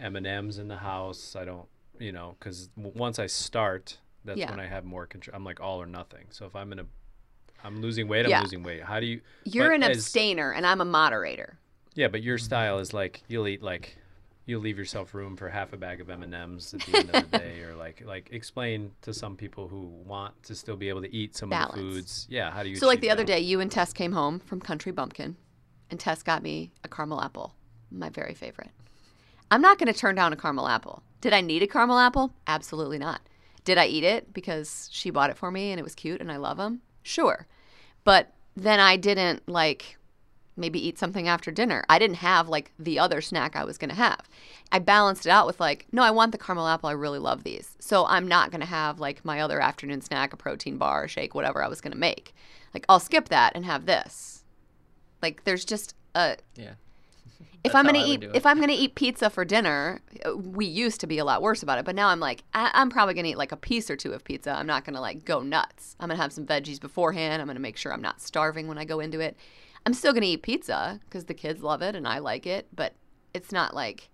[0.00, 1.68] m&ms in the house i don't
[2.00, 4.50] you know because once i start That's Yeah.
[4.50, 5.36] when I have more control.
[5.36, 6.26] I'm like all or nothing.
[6.30, 6.86] So if I'm in a,
[7.64, 8.24] I'm losing weight.
[8.24, 8.42] I'm Yeah.
[8.42, 8.82] losing weight.
[8.82, 9.20] How do you?
[9.44, 11.58] You're an as- abstainer, and I'm a moderator.
[11.94, 13.96] Yeah, but your style is like you'll eat like
[14.44, 17.10] you'll leave yourself room for half a bag of M and M's at the end
[17.14, 20.88] of the day, or like like explain to some people who want to still be
[20.88, 21.72] able to eat some of Balance.
[21.74, 22.26] the foods.
[22.30, 22.76] Yeah, how do you?
[22.76, 25.36] So, like the other day, you and Tess came home from Country Bumpkin,
[25.90, 27.54] and Tess got me a caramel apple,
[27.90, 28.70] my very favorite.
[29.50, 31.02] I'm not going to turn down a caramel apple.
[31.20, 32.32] Did I need a caramel apple?
[32.48, 33.20] Absolutely not.
[33.64, 36.30] Did I eat it because she bought it for me and it was cute and
[36.32, 36.82] I love them?
[37.06, 37.46] Sure.
[38.04, 39.96] But then I didn't like
[40.56, 41.84] maybe eat something after dinner.
[41.88, 44.28] I didn't have like the other snack I was going to have.
[44.72, 46.88] I balanced it out with like, no, I want the caramel apple.
[46.88, 47.76] I really love these.
[47.78, 51.08] So I'm not going to have like my other afternoon snack, a protein bar, a
[51.08, 52.34] shake, whatever I was going to make.
[52.74, 54.44] Like I'll skip that and have this.
[55.22, 56.74] Like there's just a Yeah.
[57.66, 60.00] If That's I'm gonna eat if I'm gonna eat pizza for dinner,
[60.34, 62.90] we used to be a lot worse about it, but now I'm like I, I'm
[62.90, 64.52] probably gonna eat like a piece or two of pizza.
[64.52, 65.96] I'm not gonna like go nuts.
[66.00, 67.42] I'm gonna have some veggies beforehand.
[67.42, 69.36] I'm gonna make sure I'm not starving when I go into it.
[69.84, 72.94] I'm still gonna eat pizza because the kids love it and I like it, but
[73.34, 74.08] it's not like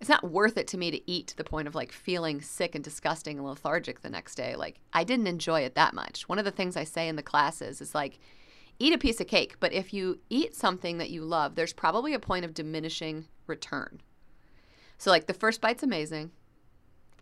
[0.00, 2.74] it's not worth it to me to eat to the point of like feeling sick
[2.74, 4.56] and disgusting and lethargic the next day.
[4.56, 6.28] Like I didn't enjoy it that much.
[6.28, 8.18] One of the things I say in the classes is like
[8.82, 12.14] eat a piece of cake, but if you eat something that you love, there's probably
[12.14, 14.00] a point of diminishing return.
[14.98, 16.32] So, like, the first bite's amazing,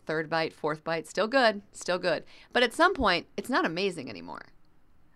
[0.07, 2.23] third bite, fourth bite, still good, still good.
[2.51, 4.47] But at some point, it's not amazing anymore.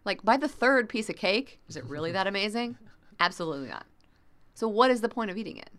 [0.04, 2.78] Like, by the third piece of cake, is it really that amazing?
[3.20, 3.88] Absolutely not.
[4.54, 5.72] So, what is the point of eating it?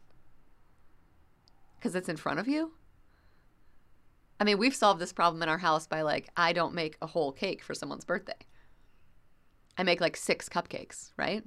[1.78, 2.72] Because it's in front of you?
[4.40, 7.06] I mean, we've solved this problem in our house by like, I don't make a
[7.06, 8.34] whole cake for someone's birthday.
[9.78, 11.44] I make like six cupcakes, right?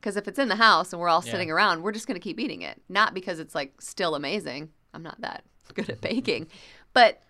[0.00, 1.32] Because if it's in the house and we're all Yeah.
[1.32, 2.80] sitting around, we're just going to keep eating it.
[2.88, 4.70] Not because it's like still amazing.
[4.94, 6.48] I'm not that good at baking,
[6.94, 7.20] but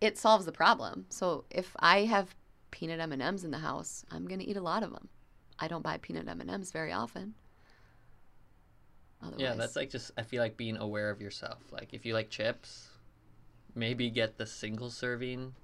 [0.00, 1.06] it solves the problem.
[1.10, 2.34] So if I have
[2.70, 5.08] peanut M&Ms in the house, I'm going to eat a lot of them.
[5.58, 7.34] I don't buy peanut M&Ms very often.
[9.22, 11.58] Otherwise, Yeah, that's like just I feel like being aware of yourself.
[11.70, 12.88] Like if you like chips,
[13.74, 15.54] maybe get the single serving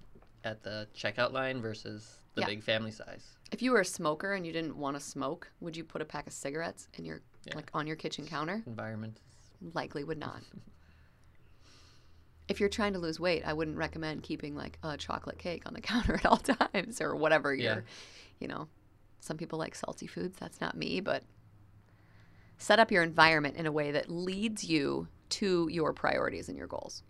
[0.45, 2.47] at the checkout line versus the Yeah.
[2.49, 3.36] big family size.
[3.53, 6.05] If you were a smoker and you didn't want to smoke, would you put a
[6.05, 7.55] pack of cigarettes in your Yeah.
[7.57, 8.63] like on your kitchen counter?
[8.67, 9.19] Environment.
[9.73, 10.43] likely would not.
[12.49, 15.75] if you're trying to lose weight, I wouldn't recommend keeping like a chocolate cake on
[15.75, 17.75] the counter at all times or whatever Yeah.
[17.75, 17.85] you're,
[18.39, 18.69] you know,
[19.21, 20.39] some people like salty foods.
[20.39, 21.25] That's not me, but
[22.59, 26.69] set up your environment in a way that leads you to your priorities and your
[26.69, 27.03] goals.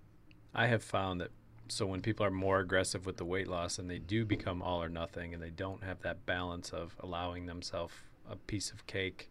[0.55, 1.31] I have found that
[1.69, 4.83] so when people are more aggressive with the weight loss and they do become all
[4.83, 7.95] or nothing and they don't have that balance of allowing themselves
[8.31, 9.31] a piece of cake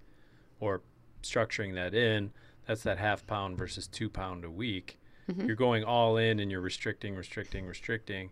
[0.60, 0.82] or
[1.24, 2.32] structuring that in,
[2.68, 4.98] that's that half pound versus two pound a week.
[5.30, 5.48] Mm-hmm.
[5.48, 8.32] You're going all in and you're restricting, restricting, restricting,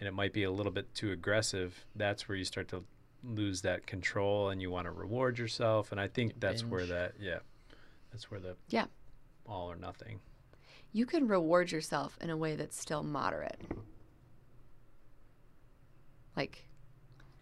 [0.00, 1.84] and it might be a little bit too aggressive.
[1.94, 2.84] That's where you start to
[3.22, 5.92] lose that control and you want to reward yourself.
[5.92, 7.38] And I think You that's where that, yeah,
[8.10, 8.86] that's where the Yeah.
[9.46, 10.20] all or nothing.
[10.94, 13.60] You can reward yourself in a way that's still moderate.
[16.36, 16.64] Like,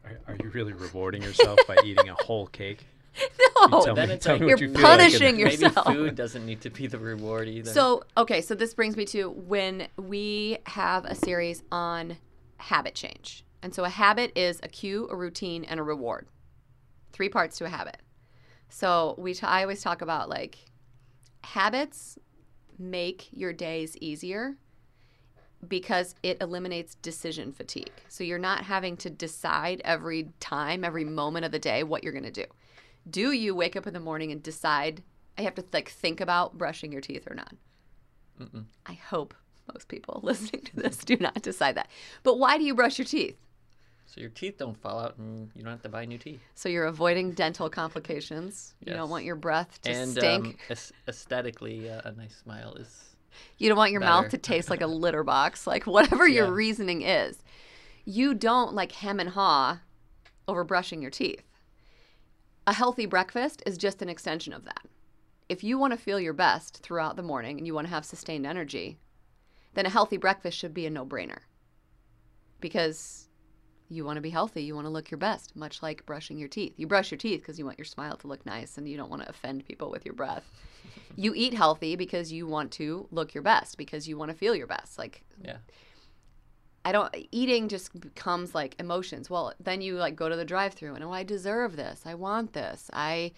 [0.06, 2.86] Are, are you really rewarding yourself by eating a whole cake?
[3.70, 5.86] no, tell then me, it's tell like me you're you feel like in punishing yourself.
[5.86, 7.70] Maybe food doesn't need to be the reward either.
[7.70, 12.16] So, okay, so this brings me to when we have a series on
[12.56, 13.44] habit change.
[13.62, 16.26] And so a habit is a cue, a routine, and a reward.
[17.12, 17.98] Three parts to a habit.
[18.70, 20.56] So we t- I always talk about like
[21.44, 22.18] habits
[22.78, 24.56] make your days easier
[25.66, 27.92] because it eliminates decision fatigue.
[28.08, 32.12] So you're not having to decide every time, every moment of the day what you're
[32.12, 32.46] going to do.
[33.08, 35.02] Do you wake up in the morning and decide
[35.38, 37.54] I have to like think about brushing your teeth or not?
[38.40, 38.64] Mm-mm.
[38.86, 39.34] I hope
[39.72, 41.88] most people listening to this do not decide that.
[42.22, 43.36] But why do you brush your teeth?
[44.14, 46.42] So your teeth don't fall out and you don't have to buy new teeth.
[46.54, 48.74] So you're avoiding dental complications.
[48.84, 50.46] You don't want your breath to and stink.
[50.46, 53.16] um, aes- aesthetically, uh, a nice smile is
[53.56, 55.66] you don't want your mouth to taste like a litter box.
[55.66, 56.52] Like whatever your Yeah.
[56.52, 57.38] reasoning is,
[58.04, 59.78] you don't like hem and haw
[60.46, 61.42] over brushing your teeth.
[62.66, 64.82] A healthy breakfast is just an extension of that.
[65.48, 68.04] If you want to feel your best throughout the morning and you want to have
[68.04, 68.98] sustained energy,
[69.74, 71.38] then a healthy breakfast should be a no brainer.
[72.60, 73.28] Because
[73.92, 76.48] you want to be healthy, you want to look your best, much like brushing your
[76.48, 76.74] teeth.
[76.76, 79.10] You brush your teeth because you want your smile to look nice and you don't
[79.10, 80.44] want to offend people with your breath.
[81.16, 84.54] you eat healthy because you want to look your best, because you want to feel
[84.54, 84.98] your best.
[84.98, 85.58] Like, yeah.
[86.84, 89.30] I don't eating just becomes like emotions.
[89.30, 92.02] Well, then you like go to the drive-through and oh, I deserve this.
[92.04, 92.90] I want this.
[92.92, 93.32] I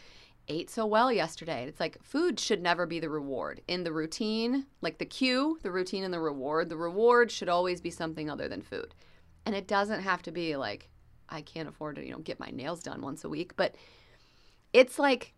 [0.48, 1.64] ate so well yesterday.
[1.64, 3.60] It's like food should never be the reward.
[3.68, 7.80] In the routine, like the cue, the routine and the reward, the reward should always
[7.80, 8.94] be something other than food.
[9.46, 10.88] And it doesn't have to be like
[11.28, 13.74] I can't afford to, you know, get my nails done once a week, but
[14.72, 15.34] it's like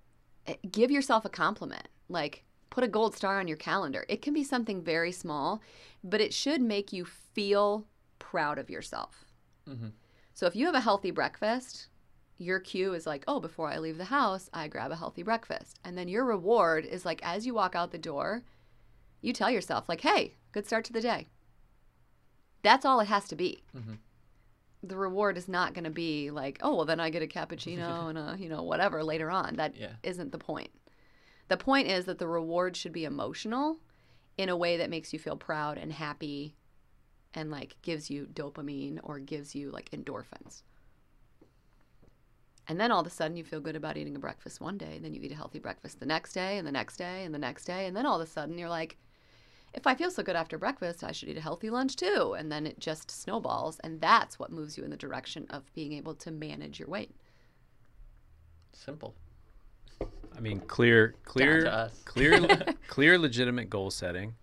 [0.47, 1.89] eh, give yourself a compliment.
[2.09, 4.05] Like put a gold star on your calendar.
[4.09, 5.63] It can be something very small,
[6.03, 7.87] but it should make you feel
[8.19, 9.25] proud of yourself.
[9.69, 9.93] Mhm.
[10.35, 11.89] So if you have a healthy breakfast,
[12.39, 15.79] your cue is like, oh, before I leave the house, I grab a healthy breakfast.
[15.85, 18.43] And then your reward is like, as you walk out the door,
[19.23, 21.29] you tell yourself, like, hey, good start to the day.
[22.67, 23.63] That's all it has to be.
[23.77, 23.99] Mhm.
[24.83, 28.09] The reward is not going to be like, oh, well, then I get a cappuccino
[28.09, 29.55] and a, you know, whatever later on.
[29.55, 29.93] That Yeah.
[30.05, 30.71] not the point.
[31.47, 33.79] The point is that the reward should be emotional
[34.37, 36.57] in a way that makes you feel proud and happy
[37.35, 40.65] and like gives you dopamine or gives you like endorphins.
[42.67, 44.97] And then all of a sudden you feel good about eating a breakfast one day,
[44.97, 47.33] and then you eat a healthy breakfast the next day, and the next day, and
[47.33, 48.99] the next day, and then all of a sudden you're like,
[49.77, 52.35] if I feel so good after breakfast, I should eat a healthy lunch too.
[52.37, 55.93] And then it just snowballs, and that's what moves you in the direction of being
[55.93, 57.15] able to manage your weight.
[58.73, 59.15] Simple.
[60.37, 64.35] I mean, clear, clear, clear, clear, legitimate goal setting,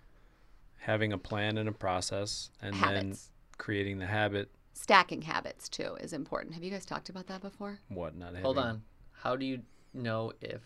[0.78, 3.16] having a plan and a process, and then
[3.58, 4.50] creating the habit.
[4.74, 6.54] Stacking habits too is important.
[6.54, 7.80] Have you guys talked about that before?
[7.90, 8.36] What not?
[8.38, 8.84] Hold on.
[9.22, 9.62] How do you
[9.94, 10.62] know if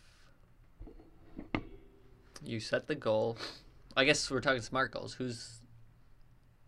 [2.43, 3.37] you set the goal?
[3.97, 5.13] I guess we're talking smart goals.
[5.13, 5.59] Who's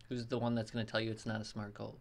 [0.09, 1.99] who's the one that's going to tell you it's not a smart goal?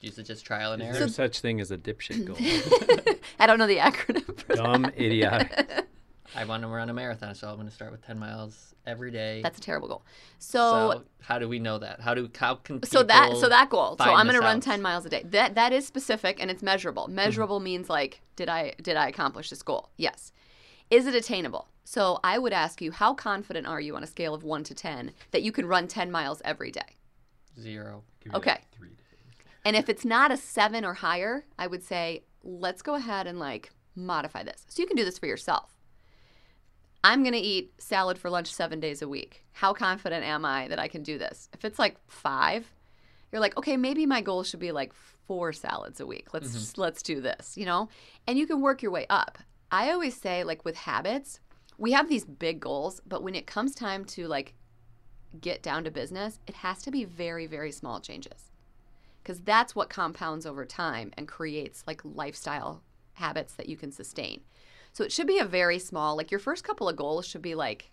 [0.00, 0.98] Is it just trial and Is error?
[1.00, 2.36] there such thing as a dipshit goal?
[3.38, 4.98] I don't know the acronym for Dumb, that.
[4.98, 5.84] idiotic.
[6.34, 9.10] I want to run a marathon, so I'm going to start with 10 miles every
[9.10, 9.40] day.
[9.42, 10.02] That's a terrible goal.
[10.38, 12.00] So, so how do we know that?
[12.00, 13.96] How do how can so that so that goal.
[13.98, 15.22] So I'm going to run 10 miles a day.
[15.26, 17.04] That that is specific and it's measurable.
[17.04, 17.14] Mm-hmm.
[17.14, 19.90] Measurable means like did I did I accomplish this goal?
[19.98, 20.32] Yes.
[20.90, 21.68] Is it attainable?
[21.90, 24.74] So I would ask you how confident are you on a scale of 1 to
[24.74, 26.98] 10 that you can run 10 miles every day?
[27.58, 28.04] zero?
[28.26, 28.60] Me, like, Okay.
[28.72, 29.46] three days.
[29.64, 33.38] And if it's not a 7 or higher, I would say let's go ahead and
[33.38, 34.66] like modify this.
[34.68, 35.78] So you can do this for yourself.
[37.02, 39.46] I'm going to eat salad for lunch 7 days a week.
[39.52, 41.48] How confident am I that I can do this?
[41.54, 42.70] If it's like 5,
[43.32, 46.34] you're like, okay, maybe my goal should be like four salads a week.
[46.34, 46.80] Let's mm-hmm.
[46.82, 47.88] let's do this, you know?
[48.26, 49.38] And you can work your way up.
[49.70, 51.40] I always say like with habits,
[51.78, 54.54] we have these big goals, but when it comes time to like
[55.40, 58.50] get down to business, it has to be very very small changes.
[59.24, 62.82] Cuz that's what compounds over time and creates like lifestyle
[63.14, 64.42] habits that you can sustain.
[64.92, 67.54] So it should be a very small, like your first couple of goals should be
[67.54, 67.90] like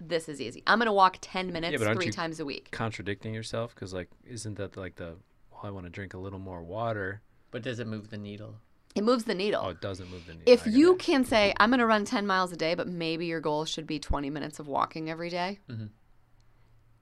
[0.00, 0.62] this is easy.
[0.66, 2.68] I'm going to walk 10 minutes but aren't 3 times a week.
[2.70, 5.16] Contradicting yourself because like, isn't that like the?
[5.50, 7.22] Well, I want to drink a little more water.
[7.50, 8.56] But does it move the needle?
[8.94, 9.62] It moves the needle.
[9.64, 10.44] Oh, it doesn't move the needle.
[10.46, 11.00] if you it.
[11.00, 13.86] can say i'm going to run 10 miles a day but maybe your goal should
[13.88, 15.90] be 20 minutes of walking every day, Mhm.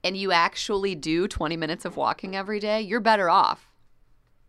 [0.02, 3.68] and you actually do 20 minutes of walking every day you're better off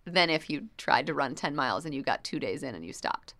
[0.06, 2.86] than if you tried to run 10 miles and you got two days in and
[2.86, 3.34] you stopped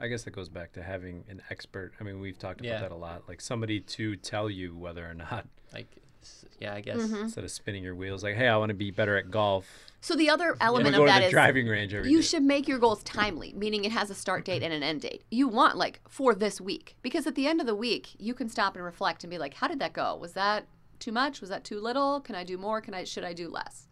[0.00, 1.92] I guess that goes back to having an expert.
[2.00, 2.78] I mean, we've talked Yeah.
[2.78, 3.28] about that a lot.
[3.28, 6.09] Like somebody to tell you whether or not, Like, s-
[6.58, 6.98] yeah, I guess.
[6.98, 7.22] Mm-hmm.
[7.24, 9.66] instead of spinning your wheels, like, hey, I want to be better at golf.
[10.00, 12.22] so the other element go of to that the is driving range every you day.
[12.22, 15.22] should make your goals timely meaning it has a start date and an end date.
[15.30, 18.48] You want like for this week because at the end of the week you can
[18.48, 20.16] stop and reflect and be like how did that go?
[20.16, 20.66] Was that
[20.98, 21.40] too much?
[21.40, 22.20] Was that too little?
[22.20, 22.80] Can i do more?
[22.80, 23.88] Can i should i do less?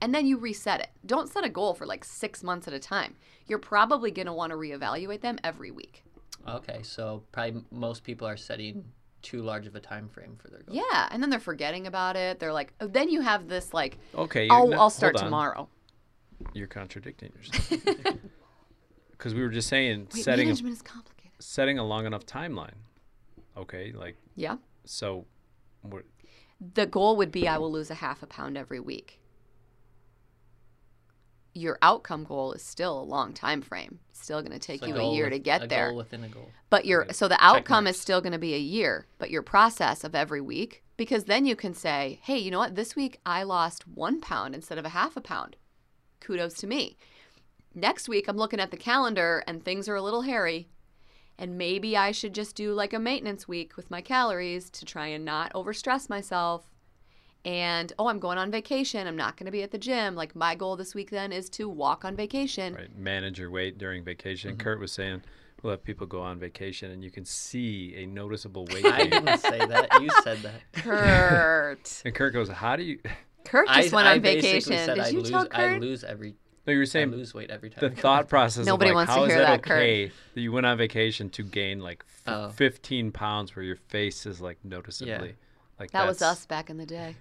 [0.00, 0.90] And then you reset it.
[1.06, 3.14] Don't set a goal for like six months at a time.
[3.46, 6.02] You're probably going to want to reevaluate them every week.
[6.46, 8.84] Okay, so probably m- most people are setting
[9.24, 10.76] too large of a time frame for their goal.
[10.76, 13.98] yeah and then they're forgetting about it they're like oh, then you have this like
[14.14, 15.68] Okay, oh no, i'll start tomorrow
[16.52, 18.18] You're contradicting yourself.
[19.10, 22.74] Because we were just saying Wait, setting a, is complicated setting a long enough timeline.
[23.56, 25.24] Okay, like yeah so,
[25.82, 26.02] we're,
[26.74, 29.20] the goal would be I will lose a half a pound every week.
[31.54, 34.00] Your outcome goal is still a long time frame.
[34.10, 35.88] It's still going to take It's you a year with- to get a there.
[35.88, 36.50] goal within a goal.
[36.68, 37.14] But your Right.
[37.14, 40.40] so the outcome is still going to be a year, but your process of every
[40.40, 42.74] week because then you can say, "Hey, you know what?
[42.74, 45.56] This week I lost 1 pound instead of a half a pound.
[46.20, 46.96] Kudos to me."
[47.72, 50.68] Next week I'm looking at the calendar and things are a little hairy.
[51.38, 55.08] And maybe I should just do like a maintenance week with my calories to try
[55.08, 56.70] and not overstress myself.
[57.44, 59.06] And oh, I'm going on vacation.
[59.06, 60.14] I'm not going to be at the gym.
[60.14, 62.74] Like my goal this week then is to walk on vacation.
[62.74, 64.52] right, manage your weight during vacation.
[64.52, 64.60] Mm-hmm.
[64.60, 65.22] Kurt was saying
[65.62, 68.92] we'll have people go on vacation and you can see a noticeable weight gain.
[68.92, 69.88] I didn't say that.
[70.00, 70.54] You said that.
[70.82, 72.02] Kurt.
[72.04, 72.98] and Kurt goes, "How do you?"
[73.44, 74.72] Kurt just I, went I on basically vacation.
[74.72, 75.80] said Did I you lose, tell I Kurt?
[75.82, 76.34] lose every
[76.66, 77.80] No, you were I saying lose weight every time.
[77.80, 79.76] the thought process Nobody of like, wants to hear it that, Kurt.
[79.76, 82.48] okay that you went on vacation to gain like f- Oh.
[82.48, 85.32] 15 pounds where your face is like noticeably Yeah.
[85.78, 87.16] like That was us back in the day.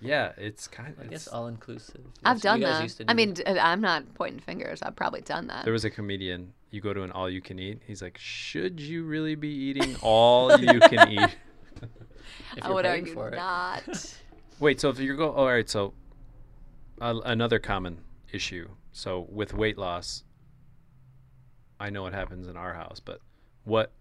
[0.00, 1.00] Yeah, it's kind of.
[1.00, 1.10] I of.
[1.10, 2.02] guess all inclusive.
[2.24, 2.82] I've done that.
[2.82, 3.46] used to I mean, that.
[3.54, 4.82] d- I'm not pointing fingers.
[4.82, 5.64] I've probably done that.
[5.64, 6.52] There was a comedian.
[6.70, 7.80] You go to an all you can eat.
[7.86, 11.36] He's like, should you really be eating all you can eat?
[12.56, 13.36] if I you're would argue for it.
[13.36, 14.14] not.
[14.60, 15.94] Wait, so if you go, all right, so
[17.00, 17.98] uh, another common
[18.32, 18.68] issue.
[18.92, 20.24] So with weight loss,
[21.80, 23.20] I know what happens in our house, but
[23.64, 23.92] what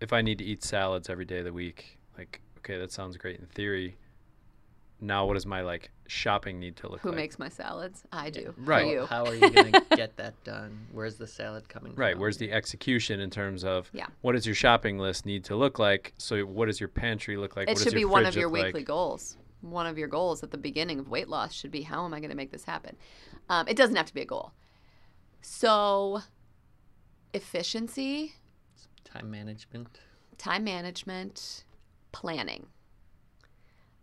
[0.00, 1.98] if I need to eat salads every day of the week?
[2.16, 3.96] Like, okay, that sounds great in theory.
[5.02, 7.00] Now, what does my like shopping need to look like?
[7.02, 7.16] Who like?
[7.16, 8.02] makes my salads?
[8.12, 8.52] I do.
[8.58, 8.84] Right.
[8.84, 9.06] For you.
[9.06, 10.78] How are you gonna get that done?
[10.92, 11.94] Where's the salad coming Right.
[11.94, 12.02] from?
[12.02, 12.18] Right.
[12.18, 14.06] Where's the execution in terms of Yeah.
[14.20, 16.12] what does your shopping list need to look like?
[16.18, 17.68] So what does your pantry look like?
[17.68, 18.84] it what should be your one of your weekly like?
[18.84, 19.38] goals.
[19.62, 22.18] One of your goals at the beginning of weight loss should be how am I
[22.20, 22.96] going to make this happen?
[23.48, 24.52] Um, it doesn't have to be a goal.
[25.42, 26.20] So,
[27.34, 28.34] efficiency,
[29.04, 30.00] time management?
[30.38, 31.64] time management,
[32.12, 32.66] planning.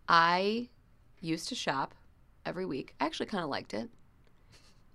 [0.08, 0.68] I
[1.20, 1.94] used to shop
[2.46, 2.94] every week.
[3.00, 3.90] I actually kind of liked it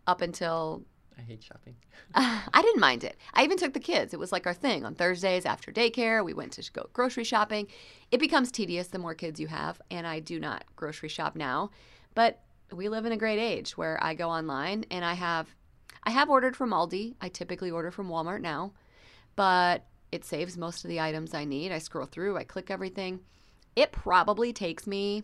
[0.07, 0.83] up until
[1.17, 1.75] I hate shopping.
[2.15, 3.17] I didn't mind it.
[3.33, 4.13] I even took the kids.
[4.13, 6.23] It was like our thing on Thursdays after daycare.
[6.23, 7.67] We went to go grocery shopping.
[8.11, 11.69] It becomes tedious the more kids you have, and I do not grocery shop now.
[12.15, 12.41] But
[12.71, 15.47] we live in a great age where I go online and I have
[16.05, 17.15] I have ordered from Aldi.
[17.21, 18.73] I typically order from Walmart now,
[19.35, 21.71] but it saves most of the items I need.
[21.71, 23.21] I scroll through, I click everything.
[23.75, 25.23] It probably takes me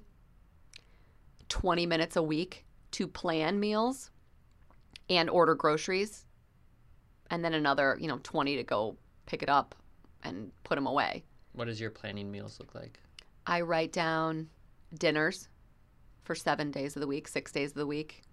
[1.50, 4.10] 20 minutes a week to plan meals
[5.08, 6.26] and order groceries
[7.30, 9.76] and then another, you know, 20 to go pick it up
[10.24, 11.24] and put them away.
[11.54, 13.00] What does your planning meals look like?
[13.46, 14.50] I write down
[14.98, 15.50] dinners
[16.24, 18.24] for seven days of the week, six days of the week.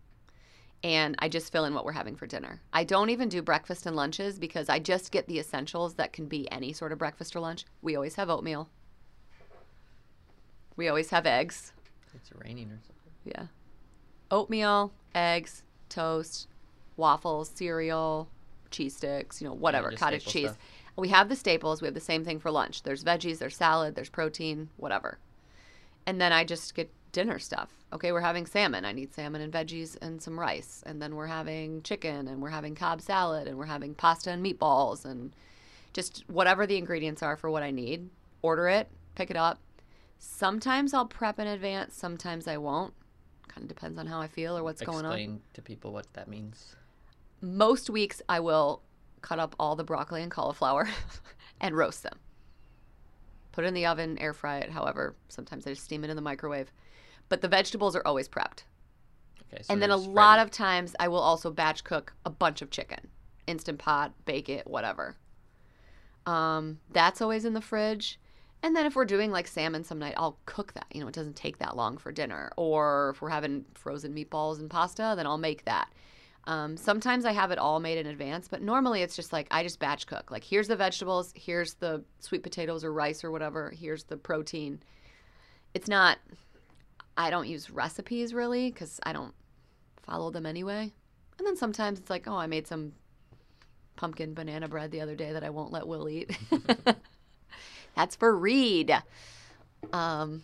[0.83, 2.61] And I just fill in what we're having for dinner.
[2.73, 6.27] I don't even do breakfast and lunches because I just get the essentials that can
[6.27, 7.65] be any sort of breakfast or lunch.
[7.83, 8.69] We always have oatmeal.
[10.77, 11.73] We always have eggs.
[12.15, 13.13] It's raining or something.
[13.25, 13.47] Yeah.
[14.31, 16.49] Oatmeal, eggs, toast,
[16.97, 18.29] waffles, cereal,
[18.71, 20.51] cheese sticks, you know, whatever, just cottage cheese.
[20.51, 20.59] stuff.
[20.97, 21.83] We have the staples.
[21.83, 22.83] We have the same thing for lunch.
[22.83, 25.19] There's veggies, there's salad, there's protein, whatever.
[26.07, 27.71] And then I just get dinner stuff.
[27.95, 28.85] Okay, we're having salmon.
[28.85, 30.83] I need salmon and veggies and some rice.
[30.85, 34.45] And then we're having chicken and we're having Cobb salad and we're having pasta and
[34.45, 35.35] meatballs and
[35.95, 38.11] just whatever the ingredients are for what I need.
[38.43, 39.61] Order it, pick it up.
[40.19, 42.93] Sometimes I'll prep in advance, sometimes I won't.
[43.49, 45.13] Kind of depends on how I feel or what's going on.
[45.13, 46.77] Explain to people what that means.
[47.41, 48.83] Most weeks I will
[49.23, 50.87] cut up all the broccoli and cauliflower
[51.63, 52.19] and roast them.
[53.53, 55.17] Put it in the oven, air fry it, however.
[55.31, 56.71] Sometimes I just steam it in the microwave.
[57.29, 58.63] But the vegetables are always prepped.
[59.53, 59.63] Okay.
[59.63, 62.63] So and then a lot ready- of times I will also batch cook a bunch
[62.63, 63.09] of chicken,
[63.47, 65.17] instant pot, bake it, whatever.
[66.25, 68.19] Um, that's always in the fridge.
[68.63, 70.87] And then if we're doing like salmon some night, I'll cook that.
[70.93, 72.51] You know, it doesn't take that long for dinner.
[72.57, 75.89] Or if we're having frozen meatballs and pasta, then I'll make that.
[76.49, 79.63] Um, sometimes I have it all made in advance, but normally it's just like I
[79.63, 80.31] just batch cook.
[80.31, 84.81] Like here's the vegetables, here's the sweet potatoes or rice or whatever, here's the protein.
[85.75, 86.19] It's not.
[87.17, 89.35] I don't use recipes really because I don't
[90.03, 90.93] follow them anyway.
[91.39, 92.93] And then sometimes it's like, oh, I made some
[93.97, 96.37] pumpkin banana bread the other day that I won't let Will eat.
[97.95, 98.95] That's for Reed.
[99.93, 100.43] Um,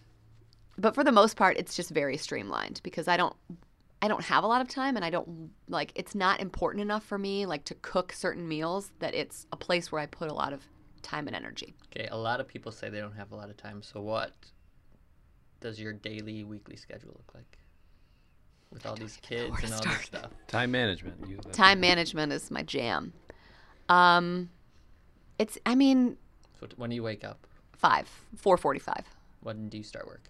[0.78, 3.34] but for the most part, it's just very streamlined because I don't.
[4.04, 7.04] I don't have a lot of time and I don't like it's not important enough
[7.04, 10.34] for me like to cook certain meals that it's a place where I put a
[10.34, 10.66] lot of
[11.02, 11.76] time and energy.
[11.94, 12.08] Okay.
[12.10, 13.80] A lot of people say they don't have a lot of time.
[13.80, 14.32] So what
[15.62, 17.58] does your daily, weekly schedule look like?
[18.70, 20.30] With all these kids and to all this stuff.
[20.48, 21.16] Time management.
[21.28, 23.12] You, that's- Time management is my jam.
[23.88, 24.50] Um
[25.38, 26.16] it's I mean
[26.60, 27.46] So t- when do you wake up?
[27.76, 28.08] 5
[28.42, 29.04] 4:45.
[29.40, 30.22] When do you start work?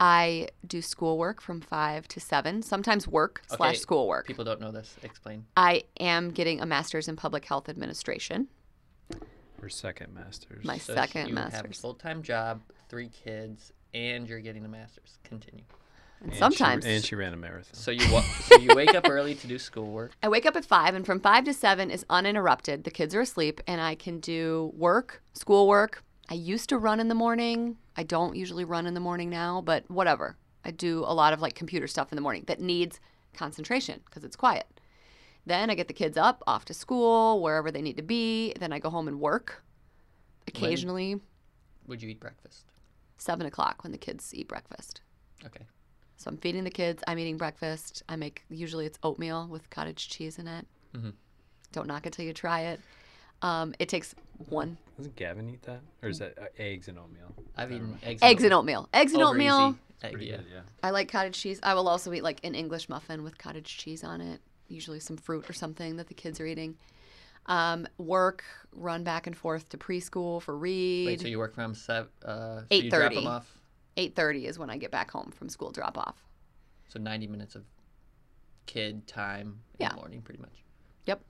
[0.00, 4.26] I do schoolwork from 5 to 7, sometimes work slash Okay, schoolwork.
[4.28, 4.94] People don't know this.
[5.02, 5.44] Explain.
[5.56, 8.46] I am getting a master's in public health administration.
[9.60, 10.64] We're second masters.
[10.64, 11.80] My So second you have a master's.
[11.80, 15.18] full time job, three kids, and you're getting a master's.
[15.24, 15.64] Continue.
[16.20, 17.74] And, And she- sometimes and she ran a marathon.
[17.74, 20.12] So you wa- so you wake up early to do schoolwork.
[20.22, 22.84] I wake up at 5 and from 5 to 7 is uninterrupted.
[22.84, 26.02] The kids are asleep and I can do work, schoolwork.
[26.28, 27.76] I used to run in the morning.
[27.96, 30.36] I don't usually run in the morning now, but whatever.
[30.64, 33.00] I do a lot of like computer stuff in the morning that needs
[33.32, 34.66] concentration because it's quiet.
[35.46, 38.52] Then I get the kids up, off to school, wherever they need to be.
[38.58, 39.62] Then I go home and work.
[40.46, 41.20] Occasionally,
[41.86, 42.64] Would you eat breakfast?
[43.18, 45.00] Seven o'clock when the kids eat breakfast.
[45.44, 45.66] Okay.
[46.16, 47.02] So I'm feeding the kids.
[47.06, 48.02] I'm eating breakfast.
[48.08, 50.66] I make usually it's oatmeal with cottage cheese in it.
[50.94, 51.12] Mhm.
[51.72, 52.80] Don't knock it till you try it.
[53.42, 54.14] Um, it takes
[54.48, 57.32] one Doesn't Gavin eat that, or is that uh, eggs and oatmeal?
[57.56, 58.20] I've eaten eggs.
[58.22, 58.88] eggs and oatmeal.
[58.92, 59.68] Eggs and Over oatmeal.
[59.68, 60.36] easy Egg, Pretty yeah.
[60.38, 60.60] good, yeah.
[60.82, 61.58] I like cottage cheese.
[61.62, 64.40] I will also eat like an English muffin with cottage cheese on it.
[64.68, 66.76] Usually some fruit or something that the kids are eating.
[67.48, 71.06] Um, work, run back and forth to preschool for Reed.
[71.06, 72.08] Wait, so you work from seven?
[72.24, 73.14] Uh, so you drop 8:30.
[73.14, 73.58] them off.
[73.96, 76.22] Eight thirty is when I get back home from school drop off.
[76.88, 77.64] So ninety minutes of
[78.66, 79.88] kid time in Yeah.
[79.90, 80.62] the morning, pretty much.
[81.06, 81.20] Yep.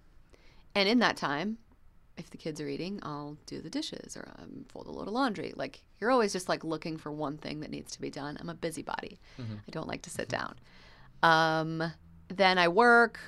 [0.75, 1.57] And in that time,
[2.19, 5.15] if the kids are eating, I'll do the dishes or um, fold a load of
[5.15, 5.53] laundry.
[5.57, 8.37] Like you're always just like looking for one thing that needs to be done.
[8.41, 9.19] I'm a busybody.
[9.39, 10.57] I don't like to sit down.
[11.23, 11.93] Um,
[12.29, 13.21] then I work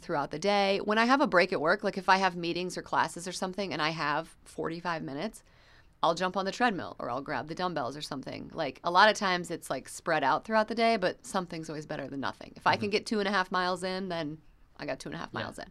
[0.00, 0.80] throughout the day.
[0.84, 3.32] When I have a break at work, like if I have meetings or classes or
[3.32, 5.42] something and I have 45 minutes,
[6.02, 8.50] I'll jump on the treadmill or I'll grab the dumbbells or something.
[8.54, 11.86] Like a lot of times it's like spread out throughout the day, but something's always
[11.86, 12.52] better than nothing.
[12.56, 14.38] If I can get two and a half miles in, then
[14.78, 15.40] I got two and a half Yeah.
[15.40, 15.66] miles in.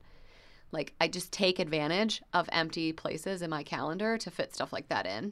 [0.72, 4.90] Like I just take advantage of empty places in my calendar to fit stuff like
[4.90, 5.32] that in.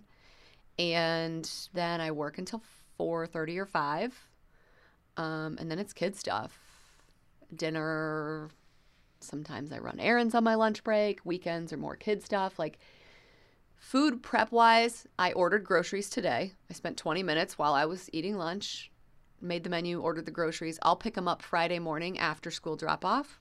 [0.80, 2.62] And then I work until
[2.98, 4.28] 4:30 or 5.
[5.18, 6.58] Um, and then it's kid stuff.
[7.54, 8.50] Dinner.
[9.20, 11.20] Sometimes I run errands on my lunch break.
[11.24, 12.60] Weekends or more kid stuff.
[12.60, 12.80] Like
[13.76, 16.54] food prep wise, I ordered groceries today.
[16.70, 18.92] I spent 20 minutes while I was eating lunch,
[19.42, 20.80] made the menu, ordered the groceries.
[20.82, 23.40] I'll pick them up Friday morning after school drop off.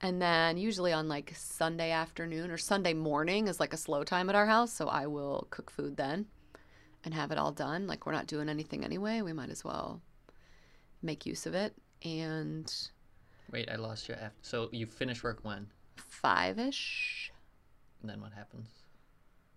[0.00, 4.28] And then usually on like Sunday afternoon or Sunday morning is like a slow time
[4.28, 4.72] at our house.
[4.72, 6.26] So I will cook food then
[7.04, 7.86] and have it all done.
[7.86, 9.22] Like we're not doing anything anyway.
[9.22, 10.00] We might as well
[11.02, 11.74] make use of it.
[12.04, 12.72] And
[13.50, 14.14] Wait, I lost you.
[14.14, 14.32] After.
[14.42, 15.66] So you finish work when?
[15.96, 17.32] five ish,
[18.00, 18.68] And then what happens?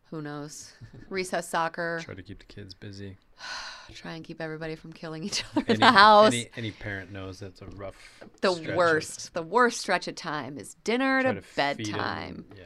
[0.09, 0.73] who knows?
[1.09, 1.99] Recess soccer.
[2.03, 3.17] Try to keep the kids busy.
[3.93, 6.33] Try and keep everybody from killing each other Any, in the house.
[6.33, 7.95] Any, any parent knows that's a rough.
[8.41, 9.33] the stretch of- worst.
[9.33, 12.45] The worst stretch of time is dinner try to, bedtime.
[12.57, 12.63] Yeah.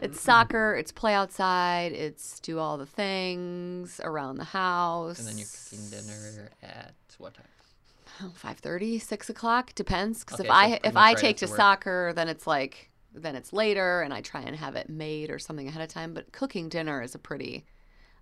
[0.00, 0.74] It's soccer.
[0.74, 1.92] It's play outside.
[1.92, 5.18] It's do all the things around the house.
[5.18, 7.44] And then you're cooking dinner at what time?
[8.22, 10.20] Oh, five thirty, six o'clock depends.
[10.24, 11.56] Because Okay, if so I if I right take to work.
[11.56, 15.38] soccer, then it's like then it's later, and I try and have it made or
[15.38, 16.14] something ahead of time.
[16.14, 17.64] But cooking dinner is a pretty.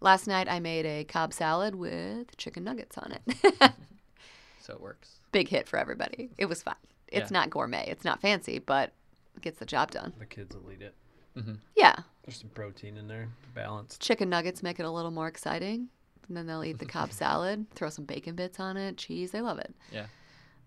[0.01, 3.73] Last night I made a Cobb salad with chicken nuggets on it.
[4.61, 5.21] So it works.
[5.31, 6.31] Big hit for everybody.
[6.39, 6.75] It was fun.
[7.07, 7.39] It's Yeah.
[7.39, 7.87] not gourmet.
[7.89, 8.93] It's not fancy, but
[9.37, 10.13] it gets the job done.
[10.19, 10.93] The kids will eat it.
[11.37, 11.53] Mm-hmm.
[11.77, 11.95] Yeah,
[12.25, 14.01] There's some protein in there, balanced.
[14.03, 15.89] chicken nuggets make it a little more exciting.
[16.29, 19.31] And then they'll eat the Cobb salad, throw some bacon bits on it, cheese.
[19.31, 19.75] They love it.
[19.93, 20.07] Yeah.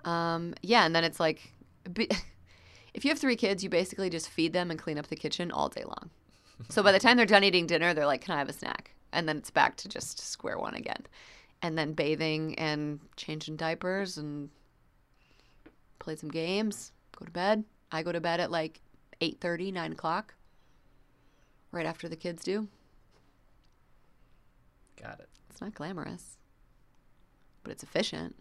[0.06, 1.54] Um, yeah, and then it's like,
[2.94, 5.52] if you have three kids, you basically just feed them and clean up the kitchen
[5.52, 6.10] all day long.
[6.68, 8.94] So by the time they're done eating dinner, they're like, "Can I have a snack?"
[9.14, 11.06] And then it's back to just square one again,
[11.62, 14.50] and then bathing and changing diapers and
[16.00, 17.64] play some games, go to bed.
[17.92, 18.82] I go to bed at like
[19.22, 20.36] 8:30, 9 o'clock,
[21.72, 22.68] right after the kids do.
[25.02, 25.29] Got it.
[25.60, 26.38] It's not glamorous,
[27.64, 28.34] but it's efficient.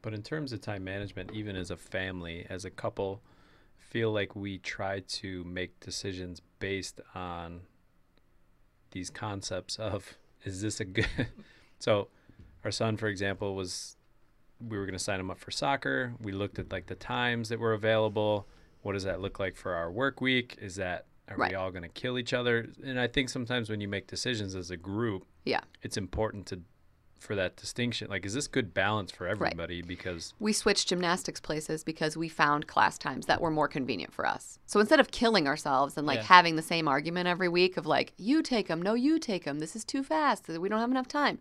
[0.00, 3.20] But in terms of time management, even as a family, as a couple,
[3.76, 7.60] feel like we try to make decisions based on
[8.92, 11.06] these concepts of is this a good
[11.78, 12.08] so
[12.64, 13.98] our son for example was
[14.66, 16.14] we were going to sign him up for soccer.
[16.22, 18.46] We looked at like the times that were available.
[18.80, 20.56] What does that look like for our work week?
[20.58, 21.50] Is that are Right.
[21.52, 24.54] we all going to kill each other and i think sometimes when you make decisions
[24.54, 25.60] as a group Yeah.
[25.82, 26.60] it's important to
[27.18, 31.82] for that distinction like is this good balance for everybody because We switched gymnastics places
[31.82, 34.60] because we found class times that were more convenient for us.
[34.66, 36.22] So instead of killing ourselves and like Yeah.
[36.26, 39.58] having the same argument every week of like, you take them, no, you take them,
[39.58, 41.40] this is too fast, we don't have enough time,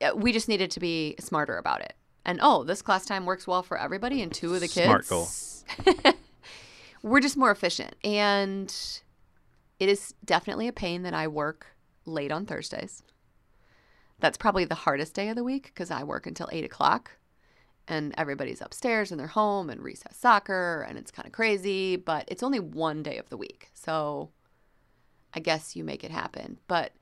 [0.00, 1.92] uh, we just needed to be smarter about it.
[2.24, 4.86] And oh, this class time works well for everybody and two of the kids.
[4.86, 5.28] Smart goal.
[7.02, 7.94] we're just more efficient.
[8.04, 8.74] And
[9.78, 11.66] it is definitely a pain that I work
[12.04, 13.02] late on Thursdays.
[14.20, 17.12] That's probably the hardest day of the week because I work until eight o'clock
[17.86, 22.24] and everybody's upstairs and they're home and recess soccer and it's kind of crazy, but
[22.26, 23.70] it's only one day of the week.
[23.74, 24.30] So
[25.32, 26.58] I guess you make it happen.
[26.66, 26.92] But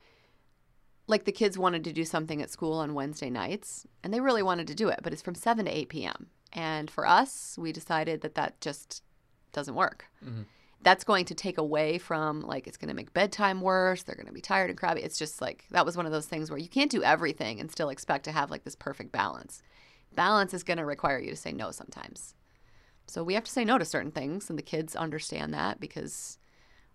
[1.07, 4.43] like the kids wanted to do something at school on Wednesday nights and they really
[4.43, 6.27] wanted to do it, but it's from 7 to 8 p.m.
[6.53, 9.03] And for us, we decided that that just
[9.57, 10.05] doesn't work.
[10.23, 10.43] Mm-hmm.
[10.83, 14.03] That's going to take away from like it's going to make bedtime worse.
[14.03, 15.01] They're going to be tired and crabby.
[15.01, 17.71] It's just like that was one of those things where you can't do everything and
[17.71, 19.63] still expect to have like this perfect balance.
[20.15, 22.35] Balance is going to require you to say no sometimes.
[23.07, 26.37] So we have to say no to certain things and the kids understand that because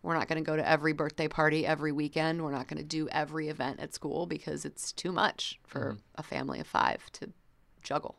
[0.02, 2.42] We're not going to go to every birthday party every weekend.
[2.42, 5.98] We're not going to do every event at school because it's too much for mm-hmm.
[6.16, 7.30] a family of five to
[7.82, 8.16] juggle.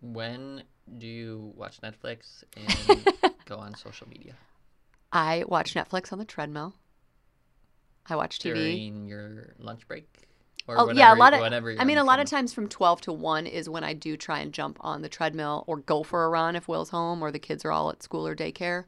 [0.00, 0.62] When
[0.96, 3.14] do you watch Netflix and
[3.44, 4.34] go on social media?
[5.12, 6.74] I watch Netflix on the treadmill.
[8.06, 8.54] I watch TV.
[8.54, 10.08] During your lunch break?
[10.66, 11.40] Or Oh whenever, yeah, a lot of.
[11.40, 14.16] whenever I mean, a lot of times from twelve to one is when I do
[14.16, 17.30] try and jump on the treadmill or go for a run if Will's home or
[17.30, 18.84] the kids are all at school or daycare.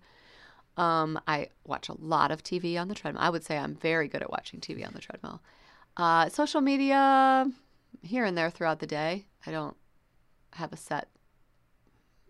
[0.76, 3.22] Um, I watch a lot of TV on the treadmill.
[3.22, 5.40] I would say I'm very good at watching TV on the treadmill.
[5.96, 7.50] Uh, social media,
[8.02, 9.26] here and there throughout the day.
[9.46, 9.76] I don't
[10.52, 11.08] have a set.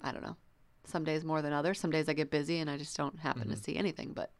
[0.03, 0.37] I don't know.
[0.85, 1.79] Some days more than others.
[1.79, 3.51] Some days I get busy and I just don't happen Mm-hmm.
[3.53, 4.13] to see anything.
[4.13, 4.31] But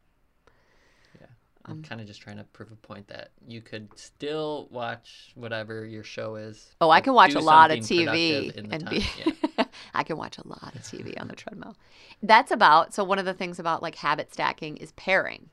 [1.19, 1.27] yeah,
[1.65, 5.31] I'm um, kind of just trying to prove a point that you could still watch
[5.35, 6.75] whatever your show is.
[6.81, 8.93] Oh, I can watch a lot of TV productive in the and time.
[8.95, 9.05] be.
[9.57, 9.65] Yeah.
[9.93, 11.75] I can watch a lot of TV on the treadmill.
[12.23, 15.49] That's about so one of the things about like habit stacking is pairing.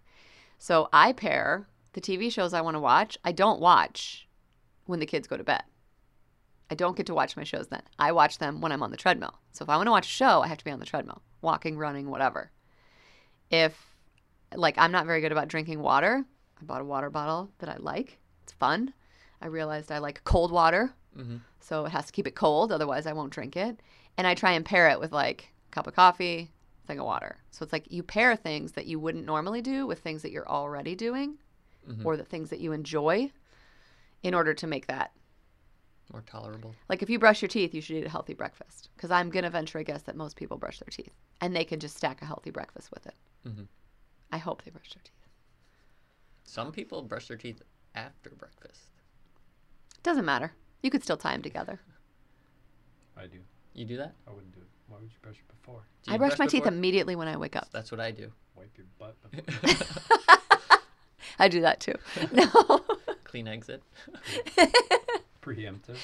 [0.58, 3.18] So I pair the TV shows I want to watch.
[3.24, 4.26] I don't watch
[4.86, 5.62] when the kids go to bed.
[6.70, 7.82] I don't get to watch my shows then.
[7.98, 9.34] I watch them when I'm on the treadmill.
[9.52, 11.22] So if I want to watch a show, I have to be on the treadmill,
[11.40, 12.50] walking, running, whatever.
[13.50, 13.74] If
[14.54, 16.24] like I'm not very good about drinking water,
[16.60, 18.18] I bought a water bottle that I like.
[18.42, 18.92] It's fun.
[19.40, 21.40] I realized I like cold water Mhm.
[21.60, 23.80] so it has to keep it cold otherwise i won't drink it
[24.18, 26.50] and i try and pair it with like a cup of coffee
[26.86, 29.98] thing of water so it's like you pair things that you wouldn't normally do with
[30.00, 31.38] things that you're already doing
[31.88, 32.04] Mhm.
[32.04, 33.32] or the things that you enjoy
[34.22, 35.10] in order to make that
[36.12, 36.74] More tolerable.
[36.88, 39.42] like if you brush your teeth you should eat a healthy breakfast because i'm going
[39.44, 42.22] to venture a guess that most people brush their teeth and they can just stack
[42.22, 43.14] a healthy breakfast with it
[43.46, 43.66] Mhm.
[44.32, 45.28] i hope they brush their teeth
[46.44, 47.60] Some people brush their teeth
[47.94, 48.88] after breakfast.
[50.02, 50.52] doesn't matter
[50.82, 51.80] you could still tie them together
[53.16, 53.38] I do.
[53.74, 54.14] You do that?
[54.28, 54.68] I wouldn't do it.
[54.86, 55.82] Why would you brush it before?
[56.04, 58.32] Do i you brush my teeth immediately when i wake up That's what I do.
[58.56, 60.78] Wipe your butt before.
[61.38, 61.94] i do that too
[62.32, 62.46] no
[63.24, 63.82] Clean exit.
[65.54, 65.96] Preemptive.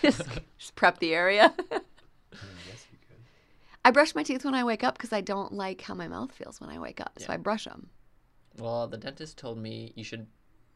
[0.00, 0.22] just,
[0.58, 3.16] just prep the area I mean, yes, you could.
[3.84, 6.32] I brush my teeth when I wake up because I don't like how my mouth
[6.32, 7.12] feels when I wake up.
[7.18, 7.34] So Yeah.
[7.34, 7.90] I brush them.
[8.58, 10.26] Well, the dentist told me you should